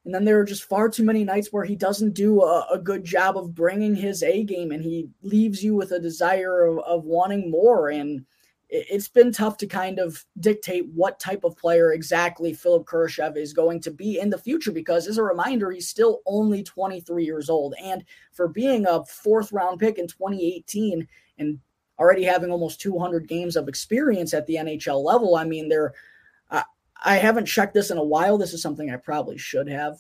And 0.06 0.14
then 0.14 0.26
there 0.26 0.40
are 0.40 0.46
just 0.46 0.66
far 0.66 0.90
too 0.90 1.04
many 1.04 1.24
nights 1.24 1.50
where 1.52 1.64
he 1.64 1.76
doesn't 1.76 2.14
do 2.14 2.42
a, 2.42 2.68
a 2.74 2.78
good 2.78 3.04
job 3.04 3.38
of 3.38 3.56
bringing 3.56 3.96
his 3.96 4.22
A 4.22 4.44
game 4.44 4.72
and 4.72 4.84
he 4.84 5.10
leaves 5.22 5.64
you 5.64 5.76
with 5.76 5.92
a 5.92 6.00
desire 6.00 6.66
of, 6.66 6.80
of 6.80 7.06
wanting 7.06 7.50
more. 7.50 7.90
And 7.90 8.26
it's 8.70 9.08
been 9.08 9.32
tough 9.32 9.58
to 9.58 9.68
kind 9.68 10.00
of 10.00 10.26
dictate 10.40 10.88
what 10.94 11.20
type 11.20 11.44
of 11.44 11.56
player 11.56 11.94
exactly 11.94 12.54
Philipp 12.54 12.86
Kurashev 12.86 13.38
is 13.38 13.54
going 13.54 13.80
to 13.82 13.92
be 13.92 14.20
in 14.20 14.32
the 14.32 14.38
future 14.38 14.72
because, 14.72 15.08
as 15.08 15.20
a 15.20 15.24
reminder, 15.24 15.70
he's 15.70 15.88
still 15.88 16.22
only 16.26 16.64
23 16.64 17.24
years 17.24 17.52
old. 17.52 17.76
And 17.82 18.04
for 18.32 18.48
being 18.48 18.88
a 18.88 19.06
fourth 19.06 19.52
round 19.52 19.80
pick 19.80 20.00
in 20.00 20.08
2018 20.08 21.08
and 21.38 21.60
already 22.00 22.24
having 22.24 22.50
almost 22.50 22.82
200 22.82 23.28
games 23.28 23.56
of 23.56 23.68
experience 23.68 24.34
at 24.34 24.48
the 24.48 24.56
NHL 24.56 25.04
level, 25.04 25.36
I 25.36 25.46
mean, 25.46 25.70
there. 25.70 25.94
I, 27.04 27.18
haven't 27.18 27.46
checked 27.46 27.74
this 27.74 27.92
in 27.92 27.98
a 27.98 28.04
while. 28.04 28.38
This 28.38 28.54
is 28.54 28.62
something 28.62 28.90
I 28.90 28.98
probably 28.98 29.38
should 29.38 29.70
have. 29.70 29.98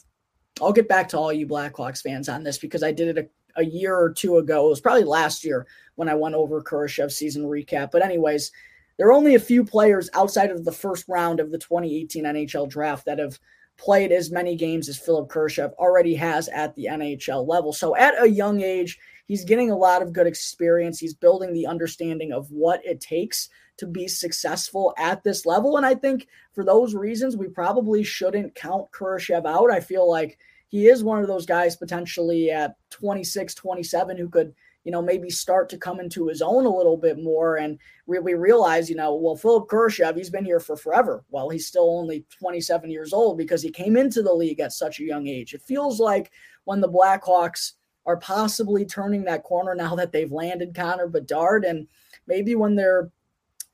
I'll 0.61 0.73
get 0.73 0.87
back 0.87 1.09
to 1.09 1.17
all 1.17 1.33
you 1.33 1.47
Blackhawks 1.47 2.01
fans 2.01 2.29
on 2.29 2.43
this 2.43 2.57
because 2.57 2.83
I 2.83 2.91
did 2.91 3.17
it 3.17 3.29
a, 3.57 3.61
a 3.61 3.65
year 3.65 3.95
or 3.95 4.11
two 4.11 4.37
ago. 4.37 4.67
It 4.67 4.69
was 4.69 4.81
probably 4.81 5.03
last 5.03 5.43
year 5.43 5.65
when 5.95 6.09
I 6.09 6.15
went 6.15 6.35
over 6.35 6.61
Kurashev's 6.61 7.17
season 7.17 7.43
recap. 7.43 7.91
But, 7.91 8.03
anyways, 8.03 8.51
there 8.97 9.07
are 9.07 9.13
only 9.13 9.35
a 9.35 9.39
few 9.39 9.63
players 9.63 10.09
outside 10.13 10.51
of 10.51 10.65
the 10.65 10.71
first 10.71 11.05
round 11.07 11.39
of 11.39 11.51
the 11.51 11.57
2018 11.57 12.23
NHL 12.23 12.69
draft 12.69 13.05
that 13.05 13.19
have 13.19 13.39
played 13.77 14.11
as 14.11 14.31
many 14.31 14.55
games 14.55 14.87
as 14.87 14.99
Philipp 14.99 15.29
Kurashev 15.29 15.73
already 15.73 16.13
has 16.13 16.47
at 16.49 16.75
the 16.75 16.87
NHL 16.91 17.47
level. 17.47 17.73
So, 17.73 17.95
at 17.95 18.21
a 18.21 18.29
young 18.29 18.61
age, 18.61 18.99
he's 19.25 19.43
getting 19.43 19.71
a 19.71 19.77
lot 19.77 20.01
of 20.01 20.13
good 20.13 20.27
experience. 20.27 20.99
He's 20.99 21.15
building 21.15 21.53
the 21.53 21.67
understanding 21.67 22.31
of 22.31 22.49
what 22.51 22.85
it 22.85 23.01
takes 23.01 23.49
to 23.77 23.87
be 23.87 24.07
successful 24.07 24.93
at 24.97 25.23
this 25.23 25.45
level. 25.45 25.77
And 25.77 25.85
I 25.85 25.95
think 25.95 26.27
for 26.53 26.63
those 26.63 26.93
reasons, 26.93 27.35
we 27.35 27.47
probably 27.47 28.03
shouldn't 28.03 28.55
count 28.55 28.91
Kurashev 28.91 29.45
out. 29.45 29.71
I 29.71 29.79
feel 29.79 30.09
like 30.09 30.37
he 30.67 30.87
is 30.87 31.03
one 31.03 31.21
of 31.21 31.27
those 31.27 31.45
guys 31.45 31.75
potentially 31.75 32.51
at 32.51 32.75
26, 32.91 33.53
27 33.55 34.17
who 34.17 34.29
could 34.29 34.53
you 34.83 34.91
know, 34.91 35.01
maybe 35.01 35.29
start 35.29 35.69
to 35.69 35.77
come 35.77 35.99
into 35.99 36.27
his 36.27 36.41
own 36.41 36.65
a 36.65 36.75
little 36.75 36.97
bit 36.97 37.17
more. 37.21 37.55
And 37.57 37.79
we 38.05 38.17
realize, 38.33 38.89
you 38.89 38.95
know, 38.95 39.15
well, 39.15 39.35
Philipp 39.35 39.69
Kurashev, 39.69 40.17
he's 40.17 40.29
been 40.29 40.45
here 40.45 40.59
for 40.59 40.75
forever. 40.75 41.23
Well, 41.29 41.49
he's 41.49 41.67
still 41.67 41.97
only 41.97 42.25
27 42.37 42.89
years 42.89 43.13
old 43.13 43.37
because 43.37 43.61
he 43.61 43.71
came 43.71 43.95
into 43.95 44.21
the 44.21 44.33
league 44.33 44.59
at 44.59 44.73
such 44.73 44.99
a 44.99 45.05
young 45.05 45.27
age. 45.27 45.53
It 45.53 45.61
feels 45.61 45.99
like 45.99 46.31
when 46.65 46.81
the 46.81 46.89
Blackhawks 46.89 47.73
are 48.05 48.17
possibly 48.17 48.85
turning 48.85 49.23
that 49.23 49.43
corner 49.43 49.73
now 49.73 49.95
that 49.95 50.11
they've 50.11 50.31
landed 50.31 50.75
Connor 50.75 51.07
Bedard 51.07 51.63
and 51.63 51.87
maybe 52.27 52.55
when 52.55 52.75
they're 52.75 53.09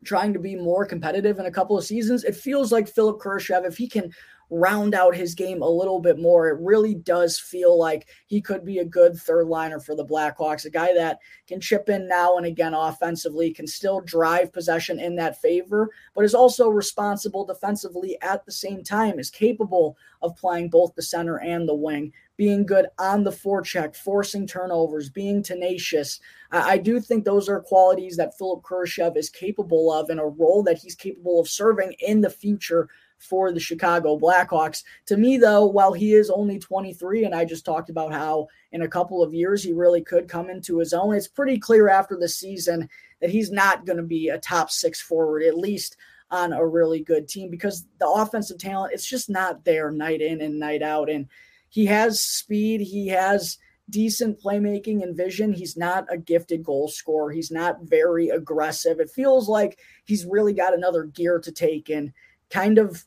trying 0.04 0.34
to 0.34 0.40
be 0.40 0.56
more 0.56 0.86
competitive 0.86 1.40
in 1.40 1.46
a 1.46 1.52
couple 1.52 1.78
of 1.78 1.84
seasons, 1.84 2.24
it 2.24 2.36
feels 2.36 2.72
like 2.72 2.88
Philipp 2.88 3.18
Kurashev, 3.18 3.66
if 3.66 3.78
he 3.78 3.88
can 3.88 4.12
round 4.50 4.96
out 4.96 5.16
his 5.16 5.36
game 5.36 5.62
a 5.62 5.70
little 5.70 6.00
bit 6.00 6.20
more. 6.20 6.48
It 6.48 6.60
really 6.60 6.96
does 6.96 7.40
feel 7.40 7.78
like 7.78 8.08
he 8.26 8.42
could 8.42 8.66
be 8.66 8.80
a 8.80 8.86
good 8.86 9.16
third 9.16 9.48
liner 9.48 9.80
for 9.80 9.96
the 9.96 10.06
Blackhawks, 10.06 10.66
a 10.66 10.70
guy 10.70 10.94
that 10.94 11.20
can 11.48 11.62
chip 11.62 11.90
in 11.90 12.08
now 12.08 12.38
and 12.38 12.46
again 12.46 12.74
offensively, 12.74 13.52
can 13.52 13.68
still 13.68 14.02
drive 14.02 14.52
possession 14.52 15.00
in 15.00 15.16
that 15.18 15.40
favor, 15.42 15.90
but 16.16 16.26
is 16.26 16.34
also 16.34 16.70
responsible 16.70 17.46
defensively 17.46 18.18
at 18.22 18.46
the 18.46 18.52
same 18.52 18.84
time, 18.84 19.20
is 19.20 19.30
capable 19.30 19.98
of 20.22 20.36
playing 20.36 20.70
both 20.70 20.96
the 20.96 21.02
center 21.02 21.40
and 21.40 21.68
the 21.68 21.76
wing. 21.76 22.12
Being 22.38 22.66
good 22.66 22.88
on 22.98 23.26
the 23.26 23.32
forecheck, 23.32 23.98
forcing 23.98 24.48
turnovers, 24.48 25.10
being 25.10 25.44
tenacious. 25.44 26.22
I, 26.52 26.72
I 26.72 26.78
do 26.78 27.02
think 27.02 27.26
those 27.26 27.50
are 27.50 27.60
qualities 27.60 28.16
that 28.16 28.38
Philipp 28.38 28.64
Kurashev 28.64 29.18
is 29.18 29.30
capable 29.30 29.92
of 29.92 30.10
in 30.10 30.20
a 30.20 30.26
role 30.26 30.64
that 30.64 30.78
he's 30.78 30.96
capable 30.96 31.42
of 31.42 31.50
serving 31.50 31.96
in 32.00 32.22
the 32.22 32.30
future 32.30 32.88
for 33.20 33.52
the 33.52 33.60
Chicago 33.60 34.18
Blackhawks. 34.18 34.84
To 35.08 35.18
me, 35.18 35.38
though, 35.38 35.66
while 35.66 35.94
he 35.94 36.14
is 36.14 36.30
only 36.30 36.58
23, 36.58 37.26
and 37.26 37.36
I 37.36 37.46
just 37.46 37.66
talked 37.66 37.90
about 37.90 38.12
how 38.12 38.48
in 38.72 38.82
a 38.82 38.88
couple 38.88 39.22
of 39.22 39.34
years 39.34 39.64
he 39.64 39.74
really 39.74 40.02
could 40.02 40.28
come 40.28 40.50
into 40.50 40.80
his 40.80 40.94
own, 40.94 41.14
it's 41.14 41.28
pretty 41.28 41.60
clear 41.60 41.90
after 41.90 42.18
the 42.18 42.30
season 42.30 42.90
that 43.22 43.30
he's 43.30 43.52
not 43.52 43.86
going 43.86 43.98
to 43.98 44.04
be 44.04 44.30
a 44.30 44.40
top 44.40 44.72
six 44.72 45.02
forward, 45.02 45.44
at 45.44 45.58
least 45.58 45.98
on 46.32 46.54
a 46.54 46.66
really 46.66 47.02
good 47.02 47.28
team, 47.28 47.50
because 47.50 47.86
the 48.00 48.08
offensive 48.08 48.58
talent, 48.58 48.94
it's 48.94 49.08
just 49.08 49.30
not 49.30 49.66
there 49.66 49.92
night 49.92 50.22
in 50.22 50.42
and 50.42 50.60
night 50.60 50.82
out. 50.82 51.10
And 51.10 51.28
he 51.70 51.86
has 51.88 52.20
speed, 52.20 52.82
he 52.82 53.08
has 53.10 53.58
decent 53.90 54.40
playmaking 54.40 55.04
and 55.04 55.16
vision. 55.16 55.52
He's 55.52 55.76
not 55.76 56.06
a 56.10 56.18
gifted 56.18 56.64
goal 56.64 56.88
scorer. 56.88 57.32
He's 57.32 57.52
not 57.52 57.82
very 57.82 58.30
aggressive. 58.30 59.00
It 59.00 59.10
feels 59.10 59.50
like 59.50 59.80
he's 60.06 60.26
really 60.26 60.54
got 60.54 60.74
another 60.74 61.04
gear 61.04 61.40
to 61.40 61.52
take 61.52 61.90
and 61.90 62.14
kind 62.50 62.78
of 62.78 63.06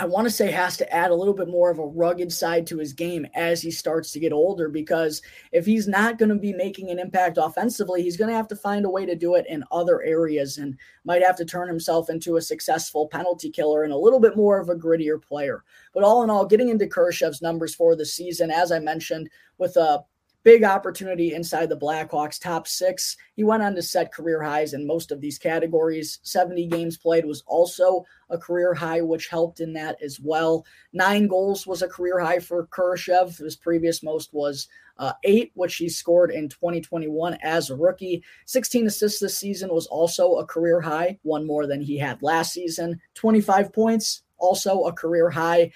I 0.00 0.06
want 0.06 0.26
to 0.26 0.30
say 0.30 0.50
has 0.50 0.78
to 0.78 0.90
add 0.90 1.10
a 1.10 1.14
little 1.14 1.34
bit 1.34 1.48
more 1.48 1.70
of 1.70 1.78
a 1.78 1.84
rugged 1.84 2.32
side 2.32 2.66
to 2.68 2.78
his 2.78 2.94
game 2.94 3.26
as 3.34 3.60
he 3.60 3.70
starts 3.70 4.12
to 4.12 4.18
get 4.18 4.32
older 4.32 4.70
because 4.70 5.20
if 5.52 5.66
he's 5.66 5.86
not 5.86 6.16
going 6.16 6.30
to 6.30 6.36
be 6.36 6.54
making 6.54 6.88
an 6.88 6.98
impact 6.98 7.36
offensively, 7.38 8.02
he's 8.02 8.16
going 8.16 8.30
to 8.30 8.36
have 8.36 8.48
to 8.48 8.56
find 8.56 8.86
a 8.86 8.90
way 8.90 9.04
to 9.04 9.14
do 9.14 9.34
it 9.34 9.44
in 9.46 9.62
other 9.70 10.00
areas 10.00 10.56
and 10.56 10.78
might 11.04 11.22
have 11.22 11.36
to 11.36 11.44
turn 11.44 11.68
himself 11.68 12.08
into 12.08 12.36
a 12.36 12.42
successful 12.42 13.08
penalty 13.08 13.50
killer 13.50 13.82
and 13.84 13.92
a 13.92 13.98
little 13.98 14.20
bit 14.20 14.38
more 14.38 14.58
of 14.58 14.70
a 14.70 14.74
grittier 14.74 15.22
player. 15.22 15.64
But 15.92 16.02
all 16.02 16.22
in 16.22 16.30
all, 16.30 16.46
getting 16.46 16.70
into 16.70 16.86
Kurashev's 16.86 17.42
numbers 17.42 17.74
for 17.74 17.94
the 17.94 18.06
season, 18.06 18.50
as 18.50 18.72
I 18.72 18.78
mentioned, 18.78 19.28
with 19.58 19.76
a 19.76 20.02
big 20.42 20.64
opportunity 20.64 21.34
inside 21.34 21.68
the 21.68 21.76
Blackhawks 21.76 22.40
top 22.40 22.66
six. 22.66 23.16
He 23.34 23.44
went 23.44 23.62
on 23.62 23.74
to 23.74 23.82
set 23.82 24.12
career 24.12 24.42
highs 24.42 24.72
in 24.72 24.86
most 24.86 25.12
of 25.12 25.20
these 25.20 25.38
categories. 25.38 26.18
70 26.22 26.66
games 26.68 26.96
played 26.96 27.26
was 27.26 27.42
also 27.46 28.04
a 28.30 28.38
career 28.38 28.72
high, 28.72 29.00
which 29.02 29.28
helped 29.28 29.60
in 29.60 29.72
that 29.74 29.96
as 30.02 30.18
well. 30.20 30.64
Nine 30.92 31.26
goals 31.26 31.66
was 31.66 31.82
a 31.82 31.88
career 31.88 32.18
high 32.20 32.38
for 32.38 32.66
Kurashev. 32.68 33.38
His 33.38 33.56
previous 33.56 34.02
most 34.02 34.32
was 34.32 34.68
uh, 34.98 35.12
eight, 35.24 35.50
which 35.54 35.76
he 35.76 35.88
scored 35.88 36.30
in 36.30 36.48
2021 36.48 37.36
as 37.42 37.70
a 37.70 37.76
rookie. 37.76 38.22
16 38.46 38.86
assists 38.86 39.20
this 39.20 39.38
season 39.38 39.72
was 39.72 39.86
also 39.86 40.36
a 40.36 40.46
career 40.46 40.80
high, 40.80 41.18
one 41.22 41.46
more 41.46 41.66
than 41.66 41.80
he 41.80 41.96
had 41.96 42.22
last 42.22 42.52
season. 42.52 43.00
25 43.14 43.72
points, 43.72 44.22
also 44.38 44.84
a 44.84 44.92
career 44.92 45.30
high. 45.30 45.70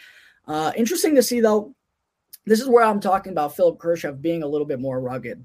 Uh, 0.47 0.73
interesting 0.77 1.15
to 1.15 1.23
see, 1.23 1.41
though, 1.41 1.75
this 2.47 2.61
is 2.61 2.69
where 2.69 2.85
I'm 2.85 3.01
talking 3.01 3.33
about 3.33 3.57
Philipp 3.57 3.79
Kurashev 3.79 4.21
being 4.21 4.43
a 4.43 4.49
little 4.49 4.67
bit 4.67 4.81
more 4.81 5.01
rugged. 5.01 5.45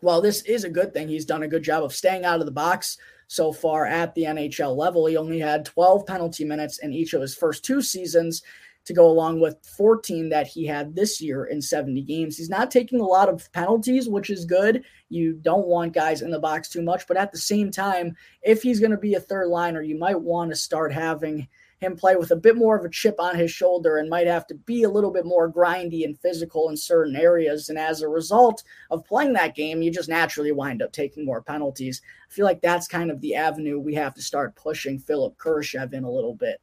While 0.00 0.20
this 0.20 0.42
is 0.42 0.64
a 0.64 0.70
good 0.70 0.92
thing, 0.92 1.08
he's 1.08 1.24
done 1.24 1.42
a 1.42 1.48
good 1.48 1.62
job 1.62 1.82
of 1.82 1.94
staying 1.94 2.24
out 2.24 2.40
of 2.40 2.46
the 2.46 2.52
box 2.52 2.98
so 3.26 3.52
far 3.52 3.84
at 3.86 4.14
the 4.14 4.24
NHL 4.24 4.76
level. 4.76 5.06
He 5.06 5.16
only 5.16 5.38
had 5.38 5.64
12 5.64 6.06
penalty 6.06 6.44
minutes 6.44 6.78
in 6.78 6.92
each 6.92 7.14
of 7.14 7.20
his 7.20 7.34
first 7.34 7.64
two 7.64 7.82
seasons 7.82 8.42
to 8.84 8.94
go 8.94 9.06
along 9.08 9.40
with 9.40 9.56
14 9.76 10.30
that 10.30 10.46
he 10.46 10.64
had 10.64 10.94
this 10.94 11.20
year 11.20 11.44
in 11.44 11.60
70 11.60 12.02
games. 12.02 12.38
He's 12.38 12.48
not 12.48 12.70
taking 12.70 13.00
a 13.00 13.06
lot 13.06 13.28
of 13.28 13.50
penalties, 13.52 14.08
which 14.08 14.30
is 14.30 14.46
good. 14.46 14.82
You 15.10 15.34
don't 15.34 15.66
want 15.66 15.92
guys 15.92 16.22
in 16.22 16.30
the 16.30 16.38
box 16.38 16.68
too 16.68 16.82
much, 16.82 17.06
but 17.06 17.18
at 17.18 17.30
the 17.30 17.38
same 17.38 17.70
time, 17.70 18.16
if 18.42 18.62
he's 18.62 18.80
going 18.80 18.92
to 18.92 18.96
be 18.96 19.14
a 19.14 19.20
third 19.20 19.48
liner, 19.48 19.82
you 19.82 19.98
might 19.98 20.20
want 20.20 20.50
to 20.50 20.56
start 20.56 20.92
having 20.92 21.48
him 21.78 21.96
play 21.96 22.16
with 22.16 22.30
a 22.30 22.36
bit 22.36 22.56
more 22.56 22.76
of 22.76 22.84
a 22.84 22.90
chip 22.90 23.16
on 23.18 23.36
his 23.36 23.50
shoulder 23.50 23.98
and 23.98 24.08
might 24.08 24.26
have 24.26 24.46
to 24.48 24.54
be 24.54 24.82
a 24.82 24.90
little 24.90 25.12
bit 25.12 25.24
more 25.24 25.50
grindy 25.50 26.04
and 26.04 26.18
physical 26.18 26.68
in 26.68 26.76
certain 26.76 27.16
areas. 27.16 27.68
And 27.68 27.78
as 27.78 28.02
a 28.02 28.08
result 28.08 28.64
of 28.90 29.04
playing 29.04 29.32
that 29.34 29.54
game, 29.54 29.80
you 29.80 29.90
just 29.90 30.08
naturally 30.08 30.52
wind 30.52 30.82
up 30.82 30.92
taking 30.92 31.24
more 31.24 31.42
penalties. 31.42 32.02
I 32.28 32.32
feel 32.32 32.44
like 32.44 32.60
that's 32.60 32.88
kind 32.88 33.10
of 33.10 33.20
the 33.20 33.34
avenue 33.34 33.78
we 33.78 33.94
have 33.94 34.14
to 34.14 34.22
start 34.22 34.56
pushing 34.56 34.98
Philipp 34.98 35.38
Kurashev 35.38 35.92
in 35.92 36.04
a 36.04 36.10
little 36.10 36.34
bit. 36.34 36.60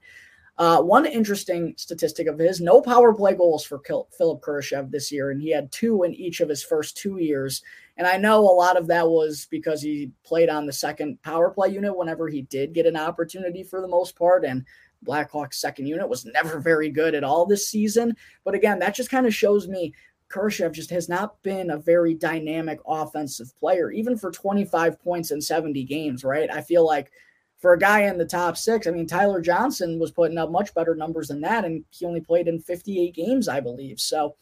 Uh, 0.58 0.82
one 0.82 1.06
interesting 1.06 1.74
statistic 1.76 2.28
of 2.28 2.40
his 2.40 2.62
no 2.62 2.82
power 2.82 3.14
play 3.14 3.34
goals 3.34 3.66
for 3.66 3.82
Philipp 3.86 4.42
Kurashev 4.42 4.90
this 4.90 5.12
year, 5.12 5.32
and 5.32 5.42
he 5.42 5.52
had 5.52 5.70
two 5.72 6.04
in 6.04 6.14
each 6.14 6.40
of 6.40 6.48
his 6.48 6.64
first 6.64 6.96
two 6.96 7.18
years. 7.18 7.62
And 7.98 8.08
I 8.08 8.16
know 8.16 8.40
a 8.40 8.56
lot 8.56 8.78
of 8.78 8.88
that 8.88 9.08
was 9.10 9.48
because 9.52 9.82
he 9.82 10.12
played 10.24 10.50
on 10.50 10.66
the 10.66 10.72
second 10.72 11.22
power 11.24 11.50
play 11.50 11.70
unit 11.70 11.96
whenever 11.96 12.30
he 12.30 12.44
did 12.44 12.74
get 12.74 12.86
an 12.86 12.96
opportunity 12.96 13.64
for 13.64 13.82
the 13.82 13.88
most 13.88 14.18
part. 14.18 14.46
And 14.46 14.66
Blackhawks 15.06 15.56
second 15.56 15.88
unit 15.88 16.10
was 16.10 16.26
never 16.26 16.60
very 16.60 16.90
good 16.90 17.16
at 17.16 17.24
all 17.24 17.46
this 17.46 17.70
season. 17.70 18.16
But 18.44 18.56
again, 18.56 18.80
that 18.80 18.96
just 18.96 19.12
kind 19.12 19.26
of 19.26 19.34
shows 19.34 19.68
me 19.68 19.94
Kurashev 20.30 20.72
just 20.72 20.90
has 20.90 21.08
not 21.08 21.42
been 21.44 21.70
a 21.70 21.78
very 21.78 22.14
dynamic 22.14 22.80
offensive 22.86 23.56
player, 23.58 23.92
even 23.92 24.18
for 24.18 24.32
25 24.32 25.00
points 25.02 25.32
in 25.32 25.42
70 25.42 25.84
games, 25.84 26.24
right? 26.24 26.50
I 26.52 26.62
feel 26.62 26.86
like 26.86 27.12
for 27.60 27.74
a 27.74 27.80
guy 27.80 28.02
in 28.02 28.18
the 28.18 28.26
top 28.26 28.58
six, 28.58 28.88
I 28.88 28.92
mean, 28.92 29.08
Tyler 29.08 29.42
Johnson 29.42 30.00
was 30.00 30.12
putting 30.12 30.38
up 30.38 30.52
much 30.52 30.74
better 30.74 30.96
numbers 30.96 31.30
than 31.30 31.42
that, 31.42 31.66
and 31.66 31.86
he 31.92 32.06
only 32.06 32.22
played 32.22 32.48
in 32.48 32.60
58 32.60 33.14
games, 33.14 33.48
I 33.48 33.60
believe. 33.60 34.00
So 34.00 34.36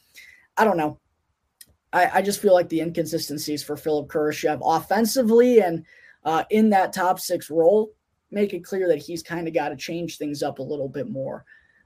I 0.58 0.64
don't 0.64 0.78
know. 0.78 1.00
I, 1.92 2.10
I 2.16 2.22
just 2.22 2.42
feel 2.42 2.54
like 2.54 2.70
the 2.70 2.82
inconsistencies 2.82 3.64
for 3.64 3.78
Philipp 3.78 4.08
Kurashev 4.08 4.60
offensively 4.64 5.62
and 5.62 5.86
uh, 6.26 6.44
in 6.50 6.70
that 6.72 6.94
top 6.94 7.20
six 7.20 7.50
role 7.50 7.92
make 8.34 8.54
it 8.54 8.64
clear 8.64 8.88
that 8.88 9.02
he's 9.02 9.24
kind 9.24 9.48
of 9.48 9.54
got 9.54 9.70
to 9.70 9.76
change 9.76 10.18
things 10.18 10.44
up 10.44 10.60
a 10.60 10.64
little 10.64 10.90
bit 10.90 11.10
more. 11.10 11.46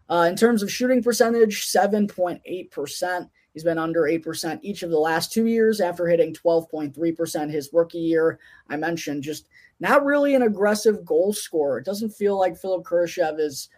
Uh, 0.10 0.26
in 0.30 0.36
terms 0.36 0.64
of 0.64 0.72
shooting 0.72 1.04
percentage, 1.04 1.68
7.8%. 1.68 3.30
He's 3.54 3.64
been 3.64 3.78
under 3.78 4.02
8% 4.04 4.60
each 4.62 4.84
of 4.84 4.92
the 4.92 5.00
last 5.00 5.34
two 5.34 5.48
years 5.48 5.82
after 5.82 6.08
hitting 6.08 6.34
12.3% 6.34 7.52
his 7.52 7.70
rookie 7.74 7.98
year. 7.98 8.40
I 8.70 8.78
mentioned 8.78 9.24
just 9.24 9.48
not 9.80 10.06
really 10.06 10.36
an 10.36 10.44
aggressive 10.44 11.04
goal 11.04 11.34
scorer. 11.34 11.80
It 11.80 11.86
doesn't 11.86 12.12
feel 12.12 12.38
like 12.38 12.58
Philipp 12.58 12.86
Kurashev 12.86 13.40
is 13.40 13.70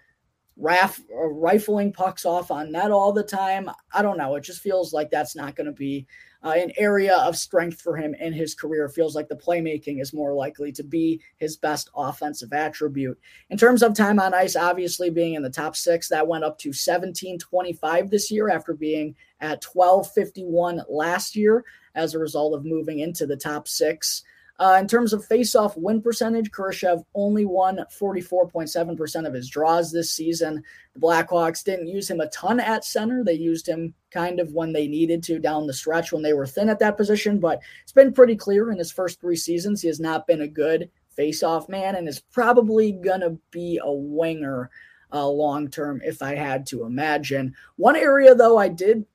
raf- 0.59 1.01
uh, 1.11 1.27
rifling 1.27 1.91
pucks 1.91 2.25
off 2.25 2.51
on 2.51 2.71
net 2.71 2.91
all 2.91 3.11
the 3.11 3.23
time. 3.23 3.69
I 3.93 4.01
don't 4.01 4.17
know. 4.17 4.35
It 4.35 4.43
just 4.43 4.61
feels 4.61 4.93
like 4.93 5.09
that's 5.09 5.35
not 5.35 5.55
going 5.55 5.67
to 5.67 5.73
be 5.73 6.05
uh, 6.43 6.51
an 6.51 6.71
area 6.77 7.17
of 7.17 7.37
strength 7.37 7.81
for 7.81 7.97
him 7.97 8.13
in 8.15 8.31
his 8.33 8.55
career. 8.55 8.85
It 8.85 8.93
feels 8.93 9.15
like 9.15 9.27
the 9.27 9.35
playmaking 9.35 10.01
is 10.01 10.13
more 10.13 10.33
likely 10.33 10.71
to 10.73 10.83
be 10.83 11.21
his 11.37 11.57
best 11.57 11.89
offensive 11.95 12.53
attribute. 12.53 13.19
In 13.49 13.57
terms 13.57 13.83
of 13.83 13.93
time 13.93 14.19
on 14.19 14.33
ice, 14.33 14.55
obviously 14.55 15.09
being 15.09 15.33
in 15.33 15.43
the 15.43 15.49
top 15.49 15.75
six, 15.75 16.07
that 16.09 16.27
went 16.27 16.43
up 16.43 16.57
to 16.59 16.69
1725 16.69 18.09
this 18.09 18.29
year 18.29 18.49
after 18.49 18.73
being 18.73 19.15
at 19.41 19.63
1251 19.65 20.83
last 20.87 21.35
year 21.35 21.65
as 21.95 22.13
a 22.13 22.19
result 22.19 22.53
of 22.53 22.65
moving 22.65 22.99
into 22.99 23.25
the 23.25 23.37
top 23.37 23.67
six. 23.67 24.23
Uh, 24.59 24.77
in 24.77 24.87
terms 24.87 25.13
of 25.13 25.23
face-off 25.25 25.77
win 25.77 26.01
percentage, 26.01 26.51
Kurashev 26.51 27.01
only 27.15 27.45
won 27.45 27.79
44.7% 27.97 29.25
of 29.25 29.33
his 29.33 29.49
draws 29.49 29.89
this 29.89 30.11
season. 30.11 30.61
The 30.93 30.99
Blackhawks 30.99 31.63
didn't 31.63 31.87
use 31.87 32.09
him 32.09 32.19
a 32.19 32.27
ton 32.27 32.59
at 32.59 32.83
center. 32.83 33.23
They 33.23 33.33
used 33.33 33.67
him 33.67 33.93
kind 34.11 34.41
of 34.41 34.51
when 34.51 34.73
they 34.73 34.85
needed 34.85 35.23
to 35.23 35.39
down 35.39 35.65
the 35.65 35.73
stretch 35.73 36.11
when 36.11 36.21
they 36.21 36.33
were 36.33 36.45
thin 36.45 36.67
at 36.67 36.79
that 36.79 36.97
position, 36.97 37.39
but 37.39 37.61
it's 37.83 37.93
been 37.93 38.11
pretty 38.11 38.35
clear 38.35 38.69
in 38.71 38.77
his 38.77 38.91
first 38.91 39.21
three 39.21 39.37
seasons 39.37 39.81
he 39.81 39.87
has 39.87 40.01
not 40.01 40.27
been 40.27 40.41
a 40.41 40.47
good 40.47 40.89
face-off 41.15 41.69
man 41.69 41.95
and 41.95 42.07
is 42.07 42.19
probably 42.19 42.91
going 42.91 43.21
to 43.21 43.39
be 43.51 43.79
a 43.81 43.91
winger 43.91 44.69
uh, 45.13 45.27
long 45.27 45.69
term 45.69 46.01
if 46.03 46.21
I 46.21 46.35
had 46.35 46.65
to 46.67 46.83
imagine. 46.83 47.55
One 47.77 47.95
area, 47.95 48.35
though, 48.35 48.57
I 48.57 48.67
did 48.67 49.05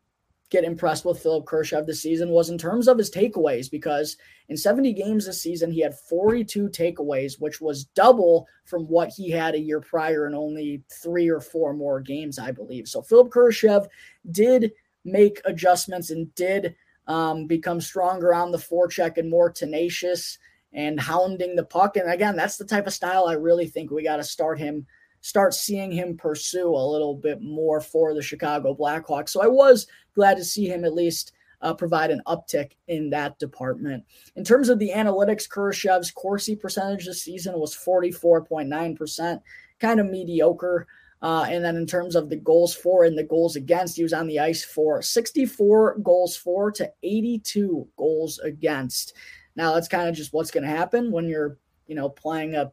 get 0.50 0.64
impressed 0.64 1.04
with 1.04 1.20
Philipp 1.20 1.46
Kurashev 1.46 1.86
this 1.86 2.02
season 2.02 2.28
was 2.30 2.50
in 2.50 2.58
terms 2.58 2.86
of 2.86 2.98
his 2.98 3.10
takeaways 3.10 3.70
because 3.70 4.16
in 4.48 4.56
70 4.56 4.92
games 4.92 5.26
this 5.26 5.42
season 5.42 5.70
he 5.72 5.80
had 5.80 5.98
42 5.98 6.68
takeaways, 6.68 7.40
which 7.40 7.60
was 7.60 7.84
double 7.84 8.46
from 8.64 8.84
what 8.84 9.08
he 9.08 9.30
had 9.30 9.54
a 9.54 9.60
year 9.60 9.80
prior 9.80 10.26
in 10.26 10.34
only 10.34 10.82
three 11.02 11.28
or 11.28 11.40
four 11.40 11.72
more 11.72 12.00
games, 12.00 12.38
I 12.38 12.52
believe. 12.52 12.88
So 12.88 13.02
Philipp 13.02 13.32
Kurashev 13.32 13.86
did 14.30 14.72
make 15.04 15.40
adjustments 15.44 16.10
and 16.10 16.34
did 16.34 16.74
um, 17.06 17.46
become 17.46 17.80
stronger 17.80 18.34
on 18.34 18.50
the 18.50 18.58
forecheck 18.58 19.18
and 19.18 19.30
more 19.30 19.50
tenacious 19.50 20.38
and 20.72 20.98
hounding 20.98 21.56
the 21.56 21.64
puck. 21.64 21.96
And 21.96 22.10
again, 22.10 22.36
that's 22.36 22.56
the 22.56 22.64
type 22.64 22.86
of 22.86 22.92
style 22.92 23.26
I 23.26 23.34
really 23.34 23.66
think 23.66 23.90
we 23.90 24.02
got 24.02 24.16
to 24.16 24.24
start 24.24 24.58
him 24.58 24.86
start 25.24 25.54
seeing 25.54 25.90
him 25.90 26.18
pursue 26.18 26.68
a 26.68 26.90
little 26.90 27.14
bit 27.14 27.40
more 27.40 27.80
for 27.80 28.12
the 28.12 28.20
Chicago 28.20 28.74
Blackhawks. 28.74 29.30
So 29.30 29.42
I 29.42 29.46
was 29.46 29.86
glad 30.14 30.36
to 30.36 30.44
see 30.44 30.68
him 30.68 30.84
at 30.84 30.92
least 30.92 31.32
uh, 31.62 31.72
provide 31.72 32.10
an 32.10 32.20
uptick 32.26 32.72
in 32.88 33.08
that 33.08 33.38
department. 33.38 34.04
In 34.36 34.44
terms 34.44 34.68
of 34.68 34.78
the 34.78 34.90
analytics, 34.90 35.48
Kurashev's 35.48 36.10
Corsi 36.10 36.54
percentage 36.54 37.06
this 37.06 37.22
season 37.22 37.58
was 37.58 37.74
44.9%, 37.74 39.40
kind 39.80 39.98
of 39.98 40.10
mediocre. 40.10 40.86
Uh, 41.22 41.46
and 41.48 41.64
then 41.64 41.76
in 41.76 41.86
terms 41.86 42.16
of 42.16 42.28
the 42.28 42.36
goals 42.36 42.74
for 42.74 43.04
and 43.04 43.16
the 43.16 43.24
goals 43.24 43.56
against, 43.56 43.96
he 43.96 44.02
was 44.02 44.12
on 44.12 44.26
the 44.26 44.38
ice 44.38 44.62
for 44.62 45.00
64 45.00 46.00
goals 46.00 46.36
for 46.36 46.70
to 46.72 46.92
82 47.02 47.88
goals 47.96 48.38
against. 48.40 49.14
Now 49.56 49.72
that's 49.72 49.88
kind 49.88 50.06
of 50.06 50.14
just 50.14 50.34
what's 50.34 50.50
going 50.50 50.64
to 50.64 50.76
happen 50.76 51.10
when 51.10 51.30
you're, 51.30 51.56
you 51.86 51.94
know, 51.94 52.10
playing 52.10 52.56
a 52.56 52.72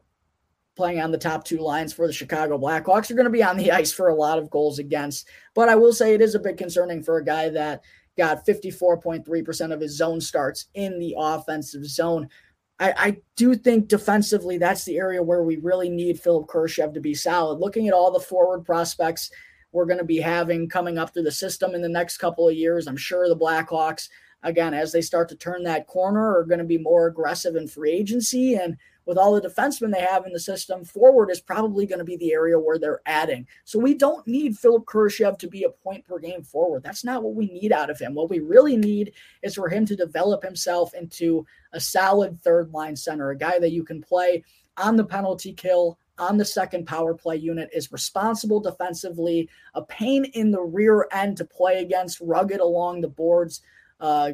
playing 0.76 1.00
on 1.00 1.10
the 1.10 1.18
top 1.18 1.44
two 1.44 1.58
lines 1.58 1.92
for 1.92 2.06
the 2.06 2.12
Chicago 2.12 2.58
Blackhawks 2.58 3.10
are 3.10 3.14
going 3.14 3.24
to 3.24 3.30
be 3.30 3.42
on 3.42 3.56
the 3.56 3.70
ice 3.72 3.92
for 3.92 4.08
a 4.08 4.14
lot 4.14 4.38
of 4.38 4.50
goals 4.50 4.78
against. 4.78 5.28
But 5.54 5.68
I 5.68 5.74
will 5.74 5.92
say 5.92 6.14
it 6.14 6.22
is 6.22 6.34
a 6.34 6.40
bit 6.40 6.56
concerning 6.56 7.02
for 7.02 7.18
a 7.18 7.24
guy 7.24 7.48
that 7.50 7.82
got 8.16 8.46
54.3% 8.46 9.72
of 9.72 9.80
his 9.80 9.96
zone 9.96 10.20
starts 10.20 10.66
in 10.74 10.98
the 10.98 11.14
offensive 11.18 11.86
zone. 11.86 12.28
I, 12.78 12.94
I, 12.96 13.16
do 13.36 13.54
think 13.54 13.88
defensively, 13.88 14.58
that's 14.58 14.84
the 14.84 14.96
area 14.96 15.22
where 15.22 15.44
we 15.44 15.56
really 15.58 15.88
need 15.88 16.20
Philipp 16.20 16.48
Kurashev 16.48 16.92
to 16.94 17.00
be 17.00 17.14
solid. 17.14 17.58
Looking 17.58 17.86
at 17.86 17.94
all 17.94 18.10
the 18.10 18.20
forward 18.20 18.64
prospects 18.64 19.30
we're 19.72 19.86
going 19.86 19.98
to 19.98 20.04
be 20.04 20.18
having 20.18 20.68
coming 20.68 20.98
up 20.98 21.14
through 21.14 21.22
the 21.22 21.30
system 21.30 21.74
in 21.74 21.80
the 21.80 21.88
next 21.88 22.18
couple 22.18 22.48
of 22.48 22.54
years, 22.54 22.86
I'm 22.86 22.96
sure 22.96 23.28
the 23.28 23.36
Blackhawks, 23.36 24.08
again, 24.42 24.74
as 24.74 24.92
they 24.92 25.00
start 25.00 25.28
to 25.30 25.36
turn 25.36 25.62
that 25.62 25.86
corner, 25.86 26.36
are 26.36 26.44
going 26.44 26.58
to 26.58 26.64
be 26.64 26.76
more 26.76 27.06
aggressive 27.06 27.56
in 27.56 27.68
free 27.68 27.92
agency 27.92 28.54
and– 28.54 28.76
with 29.04 29.18
all 29.18 29.34
the 29.34 29.40
defensemen 29.40 29.92
they 29.92 30.00
have 30.00 30.26
in 30.26 30.32
the 30.32 30.40
system, 30.40 30.84
forward 30.84 31.30
is 31.30 31.40
probably 31.40 31.86
going 31.86 31.98
to 31.98 32.04
be 32.04 32.16
the 32.16 32.32
area 32.32 32.58
where 32.58 32.78
they're 32.78 33.02
adding. 33.06 33.46
So 33.64 33.78
we 33.78 33.94
don't 33.94 34.26
need 34.26 34.58
Philipp 34.58 34.84
Kurashev 34.84 35.38
to 35.38 35.48
be 35.48 35.64
a 35.64 35.70
point 35.70 36.04
per 36.04 36.18
game 36.18 36.42
forward. 36.42 36.82
That's 36.82 37.04
not 37.04 37.22
what 37.22 37.34
we 37.34 37.46
need 37.46 37.72
out 37.72 37.90
of 37.90 37.98
him. 37.98 38.14
What 38.14 38.30
we 38.30 38.40
really 38.40 38.76
need 38.76 39.12
is 39.42 39.54
for 39.54 39.68
him 39.68 39.86
to 39.86 39.96
develop 39.96 40.42
himself 40.42 40.94
into 40.94 41.46
a 41.72 41.80
solid 41.80 42.40
third 42.40 42.72
line 42.72 42.96
center, 42.96 43.30
a 43.30 43.36
guy 43.36 43.58
that 43.58 43.72
you 43.72 43.82
can 43.82 44.02
play 44.02 44.44
on 44.76 44.96
the 44.96 45.04
penalty 45.04 45.52
kill, 45.52 45.98
on 46.18 46.36
the 46.36 46.44
second 46.44 46.86
power 46.86 47.14
play 47.14 47.36
unit, 47.36 47.68
is 47.72 47.92
responsible 47.92 48.60
defensively, 48.60 49.48
a 49.74 49.82
pain 49.82 50.24
in 50.34 50.50
the 50.50 50.62
rear 50.62 51.08
end 51.12 51.36
to 51.36 51.44
play 51.44 51.80
against, 51.82 52.20
rugged 52.20 52.60
along 52.60 53.00
the 53.00 53.08
boards. 53.08 53.62
Uh, 54.00 54.32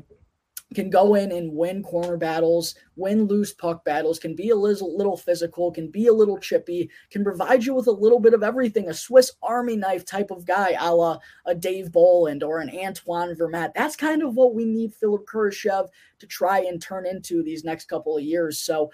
can 0.74 0.90
go 0.90 1.14
in 1.14 1.32
and 1.32 1.54
win 1.54 1.82
corner 1.82 2.16
battles, 2.16 2.74
win 2.96 3.26
loose 3.26 3.52
puck 3.52 3.84
battles, 3.84 4.18
can 4.18 4.34
be 4.34 4.50
a 4.50 4.54
little, 4.56 5.16
physical, 5.16 5.72
can 5.72 5.90
be 5.90 6.08
a 6.08 6.12
little 6.12 6.38
chippy, 6.38 6.90
can 7.10 7.24
provide 7.24 7.64
you 7.64 7.74
with 7.74 7.86
a 7.86 7.92
little 7.92 8.20
bit 8.20 8.34
of 8.34 8.42
everything. 8.42 8.88
A 8.88 8.94
Swiss 8.94 9.32
Army 9.42 9.76
knife 9.76 10.04
type 10.04 10.30
of 10.30 10.44
guy, 10.44 10.76
a 10.78 10.94
la 10.94 11.18
a 11.46 11.54
Dave 11.54 11.90
Bolland 11.90 12.42
or 12.42 12.60
an 12.60 12.70
Antoine 12.70 13.34
Vermette. 13.34 13.72
That's 13.74 13.96
kind 13.96 14.22
of 14.22 14.34
what 14.34 14.54
we 14.54 14.64
need 14.64 14.92
Philipp 14.94 15.26
Kurashev 15.26 15.88
to 16.18 16.26
try 16.26 16.60
and 16.60 16.80
turn 16.80 17.06
into 17.06 17.42
these 17.42 17.64
next 17.64 17.86
couple 17.86 18.16
of 18.16 18.22
years. 18.22 18.58
So 18.58 18.90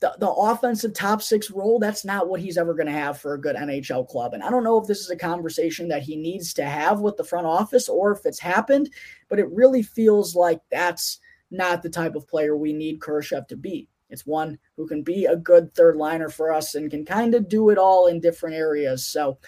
the, 0.00 0.14
the 0.20 0.30
offensive 0.30 0.94
top 0.94 1.22
six 1.22 1.50
role, 1.50 1.78
that's 1.78 2.04
not 2.04 2.28
what 2.28 2.40
he's 2.40 2.56
ever 2.56 2.74
going 2.74 2.86
to 2.86 2.92
have 2.92 3.18
for 3.18 3.34
a 3.34 3.40
good 3.40 3.56
NHL 3.56 4.06
club. 4.08 4.32
And 4.32 4.42
I 4.42 4.50
don't 4.50 4.62
know 4.62 4.80
if 4.80 4.86
this 4.86 5.00
is 5.00 5.10
a 5.10 5.16
conversation 5.16 5.88
that 5.88 6.02
he 6.02 6.16
needs 6.16 6.54
to 6.54 6.64
have 6.64 7.00
with 7.00 7.16
the 7.16 7.24
front 7.24 7.46
office 7.46 7.88
or 7.88 8.12
if 8.12 8.24
it's 8.24 8.38
happened, 8.38 8.90
but 9.28 9.40
it 9.40 9.50
really 9.50 9.82
feels 9.82 10.36
like 10.36 10.60
that's 10.70 11.18
not 11.50 11.82
the 11.82 11.90
type 11.90 12.14
of 12.14 12.28
player 12.28 12.56
we 12.56 12.72
need 12.72 13.00
Kurashev 13.00 13.48
to 13.48 13.56
be. 13.56 13.88
It's 14.08 14.26
one 14.26 14.58
who 14.76 14.86
can 14.86 15.02
be 15.02 15.26
a 15.26 15.36
good 15.36 15.74
third 15.74 15.96
liner 15.96 16.28
for 16.28 16.52
us 16.52 16.74
and 16.74 16.90
can 16.90 17.04
kind 17.04 17.34
of 17.34 17.48
do 17.48 17.70
it 17.70 17.78
all 17.78 18.06
in 18.06 18.20
different 18.20 18.54
areas. 18.54 19.04
So 19.04 19.38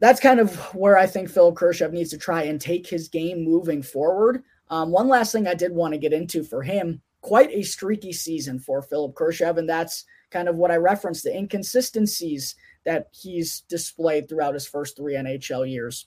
that's 0.00 0.20
kind 0.20 0.40
of 0.40 0.56
where 0.74 0.96
I 0.96 1.06
think 1.06 1.28
Phil 1.28 1.54
Kurashev 1.54 1.92
needs 1.92 2.10
to 2.10 2.18
try 2.18 2.44
and 2.44 2.58
take 2.60 2.86
his 2.86 3.08
game 3.08 3.44
moving 3.44 3.82
forward. 3.82 4.42
Um, 4.70 4.90
one 4.90 5.08
last 5.08 5.32
thing 5.32 5.46
I 5.46 5.54
did 5.54 5.72
want 5.72 5.92
to 5.92 5.98
get 5.98 6.14
into 6.14 6.42
for 6.42 6.62
him 6.62 7.02
quite 7.20 7.50
a 7.50 7.62
streaky 7.62 8.12
season 8.12 8.58
for 8.58 8.82
Philipp 8.82 9.14
Kurashev, 9.14 9.58
and 9.58 9.68
that's 9.68 10.04
kind 10.30 10.48
of 10.48 10.56
what 10.56 10.70
I 10.70 10.76
referenced 10.76 11.24
the 11.24 11.36
inconsistencies 11.36 12.54
that 12.84 13.08
he's 13.12 13.60
displayed 13.68 14.28
throughout 14.28 14.54
his 14.54 14.66
first 14.66 14.96
three 14.96 15.14
NHL 15.14 15.70
years. 15.70 16.06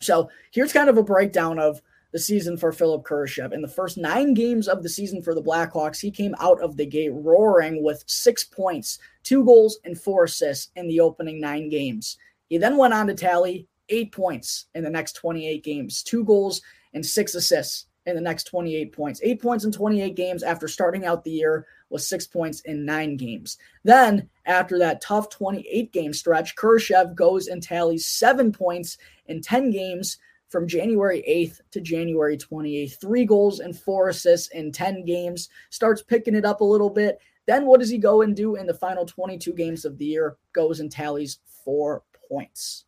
So 0.00 0.30
here's 0.52 0.72
kind 0.72 0.88
of 0.88 0.98
a 0.98 1.02
breakdown 1.02 1.58
of 1.58 1.80
the 2.12 2.18
season 2.18 2.56
for 2.56 2.72
Philipp 2.72 3.02
Kurashev. 3.02 3.52
In 3.52 3.62
the 3.62 3.68
first 3.68 3.98
nine 3.98 4.34
games 4.34 4.68
of 4.68 4.82
the 4.82 4.88
season 4.88 5.22
for 5.22 5.34
the 5.34 5.42
Blackhawks, 5.42 6.00
he 6.00 6.10
came 6.10 6.34
out 6.40 6.60
of 6.62 6.76
the 6.76 6.86
gate 6.86 7.12
roaring 7.12 7.82
with 7.82 8.04
six 8.06 8.44
points, 8.44 8.98
two 9.22 9.44
goals, 9.44 9.78
and 9.84 9.98
four 10.00 10.24
assists 10.24 10.70
in 10.76 10.86
the 10.86 11.00
opening 11.00 11.40
nine 11.40 11.68
games. 11.68 12.18
He 12.48 12.58
then 12.58 12.76
went 12.76 12.94
on 12.94 13.08
to 13.08 13.14
tally 13.14 13.66
eight 13.88 14.12
points 14.12 14.66
in 14.74 14.84
the 14.84 14.90
next 14.90 15.14
28 15.14 15.64
games, 15.64 16.02
two 16.02 16.24
goals, 16.24 16.62
and 16.94 17.04
six 17.04 17.34
assists 17.34 17.85
in 18.06 18.14
the 18.14 18.20
next 18.20 18.44
28 18.44 18.92
points. 18.92 19.20
Eight 19.22 19.42
points 19.42 19.64
in 19.64 19.72
28 19.72 20.14
games 20.14 20.42
after 20.42 20.68
starting 20.68 21.04
out 21.04 21.24
the 21.24 21.30
year 21.30 21.66
with 21.90 22.02
six 22.02 22.26
points 22.26 22.60
in 22.60 22.84
nine 22.84 23.16
games. 23.16 23.58
Then, 23.84 24.28
after 24.46 24.78
that 24.78 25.00
tough 25.00 25.28
28 25.28 25.92
game 25.92 26.12
stretch, 26.12 26.56
Kurashev 26.56 27.14
goes 27.14 27.48
and 27.48 27.62
tallies 27.62 28.06
seven 28.06 28.52
points 28.52 28.96
in 29.26 29.42
10 29.42 29.70
games 29.70 30.18
from 30.48 30.68
January 30.68 31.24
8th 31.28 31.60
to 31.72 31.80
January 31.80 32.36
28th. 32.36 33.00
Three 33.00 33.24
goals 33.24 33.60
and 33.60 33.76
four 33.76 34.08
assists 34.08 34.48
in 34.48 34.70
10 34.70 35.04
games. 35.04 35.48
Starts 35.70 36.02
picking 36.02 36.36
it 36.36 36.44
up 36.44 36.60
a 36.60 36.64
little 36.64 36.90
bit. 36.90 37.18
Then, 37.46 37.66
what 37.66 37.80
does 37.80 37.90
he 37.90 37.98
go 37.98 38.22
and 38.22 38.34
do 38.34 38.56
in 38.56 38.66
the 38.66 38.74
final 38.74 39.04
22 39.04 39.52
games 39.52 39.84
of 39.84 39.98
the 39.98 40.04
year? 40.04 40.36
Goes 40.52 40.80
and 40.80 40.90
tallies 40.90 41.38
four 41.64 42.02
points. 42.28 42.84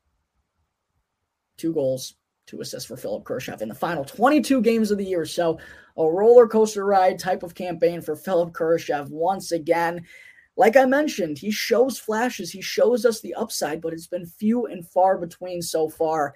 Two 1.57 1.73
goals, 1.73 2.15
two 2.49 2.61
assists 2.61 2.89
for 2.89 2.97
Philipp 2.97 3.25
Kurashev 3.25 3.63
in 3.63 3.69
the 3.69 3.75
final 3.75 4.05
22 4.05 4.63
games 4.63 4.91
of 4.91 4.99
the 4.99 5.05
year. 5.05 5.25
So 5.25 5.59
a 5.97 6.05
roller 6.05 6.49
coaster 6.49 6.85
ride 6.85 7.19
type 7.19 7.43
of 7.43 7.55
campaign 7.55 8.01
for 8.01 8.17
Philipp 8.17 8.53
Kurashev 8.53 9.11
once 9.11 9.53
again. 9.53 10.05
Like 10.57 10.77
I 10.77 10.87
mentioned, 10.87 11.39
he 11.39 11.53
shows 11.53 11.99
flashes, 11.99 12.51
he 12.51 12.63
shows 12.63 13.05
us 13.05 13.21
the 13.21 13.35
upside, 13.35 13.81
but 13.81 13.93
it's 13.93 14.09
been 14.09 14.27
few 14.27 14.67
and 14.67 14.85
far 14.89 15.19
between 15.19 15.63
so 15.63 15.89
far. 15.89 16.35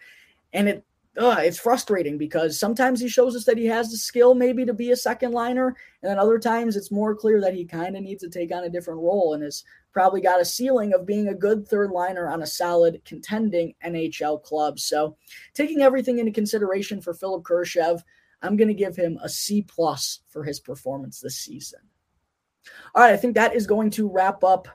And 0.53 0.68
it 0.68 0.85
uh, 1.16 1.37
it's 1.40 1.59
frustrating 1.59 2.16
because 2.16 2.59
sometimes 2.59 2.98
he 2.98 3.09
shows 3.09 3.37
us 3.37 3.44
that 3.44 3.59
he 3.59 3.66
has 3.66 3.90
the 3.90 3.98
skill 3.98 4.35
maybe 4.35 4.64
to 4.64 4.72
be 4.72 4.92
a 4.92 4.96
second 4.96 5.33
liner, 5.33 5.77
and 6.03 6.11
then 6.11 6.18
other 6.18 6.38
times 6.38 6.75
it's 6.75 6.90
more 6.90 7.14
clear 7.14 7.38
that 7.38 7.53
he 7.55 7.66
kind 7.66 7.96
of 7.96 8.03
needs 8.03 8.22
to 8.22 8.31
take 8.31 8.51
on 8.51 8.64
a 8.64 8.70
different 8.70 9.01
role 9.01 9.35
and 9.35 9.42
has 9.42 9.62
probably 9.92 10.20
got 10.20 10.40
a 10.40 10.44
ceiling 10.44 10.92
of 10.94 11.07
being 11.07 11.28
a 11.28 11.35
good 11.35 11.66
third 11.66 11.90
liner 11.90 12.28
on 12.28 12.42
a 12.42 12.46
solid 12.46 13.02
contending 13.05 13.74
NHL 13.85 14.42
club. 14.42 14.78
So, 14.78 15.16
taking 15.55 15.83
everything 15.83 16.18
into 16.18 16.33
consideration 16.33 17.00
for 17.00 17.14
Philipp 17.14 17.44
Kurashev, 17.44 18.02
I'm 18.42 18.57
going 18.57 18.68
to 18.68 18.74
give 18.74 18.96
him 18.96 19.18
a 19.22 19.28
C 19.28 19.62
plus 19.62 20.20
for 20.28 20.44
his 20.44 20.61
performance 20.61 21.20
this 21.20 21.37
season. 21.37 21.81
All 22.94 23.02
right, 23.02 23.12
I 23.12 23.16
think 23.16 23.35
that 23.35 23.55
is 23.55 23.66
going 23.66 23.90
to 23.90 24.11
wrap 24.11 24.44
up 24.44 24.68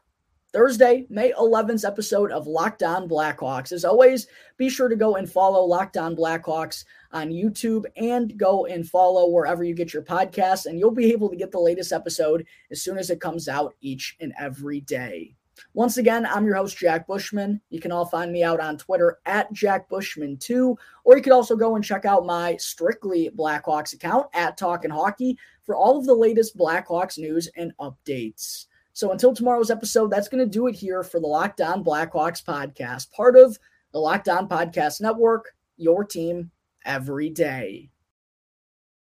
Thursday, 0.53 1.05
May 1.09 1.33
11th 1.33 1.85
episode 1.85 2.31
of 2.31 2.47
Locked 2.47 2.83
On 2.83 3.07
Blackhawks. 3.07 3.71
As 3.71 3.85
always, 3.85 4.27
be 4.57 4.69
sure 4.69 4.87
to 4.87 4.95
go 4.95 5.15
and 5.15 5.29
follow 5.29 5.63
Locked 5.63 5.97
On 5.97 6.15
Blackhawks 6.15 6.85
on 7.11 7.29
YouTube 7.29 7.85
and 7.95 8.37
go 8.37 8.65
and 8.65 8.87
follow 8.87 9.29
wherever 9.29 9.63
you 9.63 9.73
get 9.73 9.93
your 9.93 10.03
podcasts, 10.03 10.65
and 10.65 10.79
you'll 10.79 10.91
be 10.91 11.11
able 11.11 11.29
to 11.29 11.35
get 11.35 11.51
the 11.51 11.59
latest 11.59 11.91
episode 11.91 12.45
as 12.71 12.81
soon 12.81 12.97
as 12.97 13.09
it 13.09 13.21
comes 13.21 13.47
out 13.47 13.75
each 13.81 14.15
and 14.19 14.33
every 14.39 14.81
day. 14.81 15.35
Once 15.73 15.97
again, 15.97 16.25
I'm 16.25 16.45
your 16.45 16.55
host, 16.55 16.77
Jack 16.77 17.07
Bushman. 17.07 17.61
You 17.69 17.79
can 17.79 17.91
all 17.91 18.05
find 18.05 18.31
me 18.31 18.43
out 18.43 18.59
on 18.59 18.77
Twitter 18.77 19.19
at 19.25 19.51
Jack 19.53 19.89
Bushman2, 19.89 20.75
or 21.03 21.17
you 21.17 21.23
could 21.23 21.33
also 21.33 21.55
go 21.55 21.75
and 21.75 21.83
check 21.83 22.05
out 22.05 22.25
my 22.25 22.55
strictly 22.57 23.29
Blackhawks 23.35 23.93
account 23.93 24.27
at 24.33 24.57
Talking 24.57 24.91
Hockey 24.91 25.37
for 25.63 25.75
all 25.75 25.97
of 25.97 26.05
the 26.05 26.13
latest 26.13 26.57
Blackhawks 26.57 27.17
news 27.17 27.49
and 27.55 27.73
updates. 27.79 28.65
So 28.93 29.11
until 29.11 29.33
tomorrow's 29.33 29.71
episode, 29.71 30.09
that's 30.09 30.27
going 30.27 30.43
to 30.43 30.51
do 30.51 30.67
it 30.67 30.75
here 30.75 31.03
for 31.03 31.19
the 31.19 31.27
Locked 31.27 31.61
On 31.61 31.83
Blackhawks 31.83 32.43
podcast, 32.43 33.11
part 33.11 33.37
of 33.37 33.57
the 33.93 33.99
Locked 33.99 34.29
On 34.29 34.47
Podcast 34.47 35.01
Network, 35.01 35.53
your 35.77 36.03
team 36.03 36.51
every 36.87 37.29
day. 37.29 37.91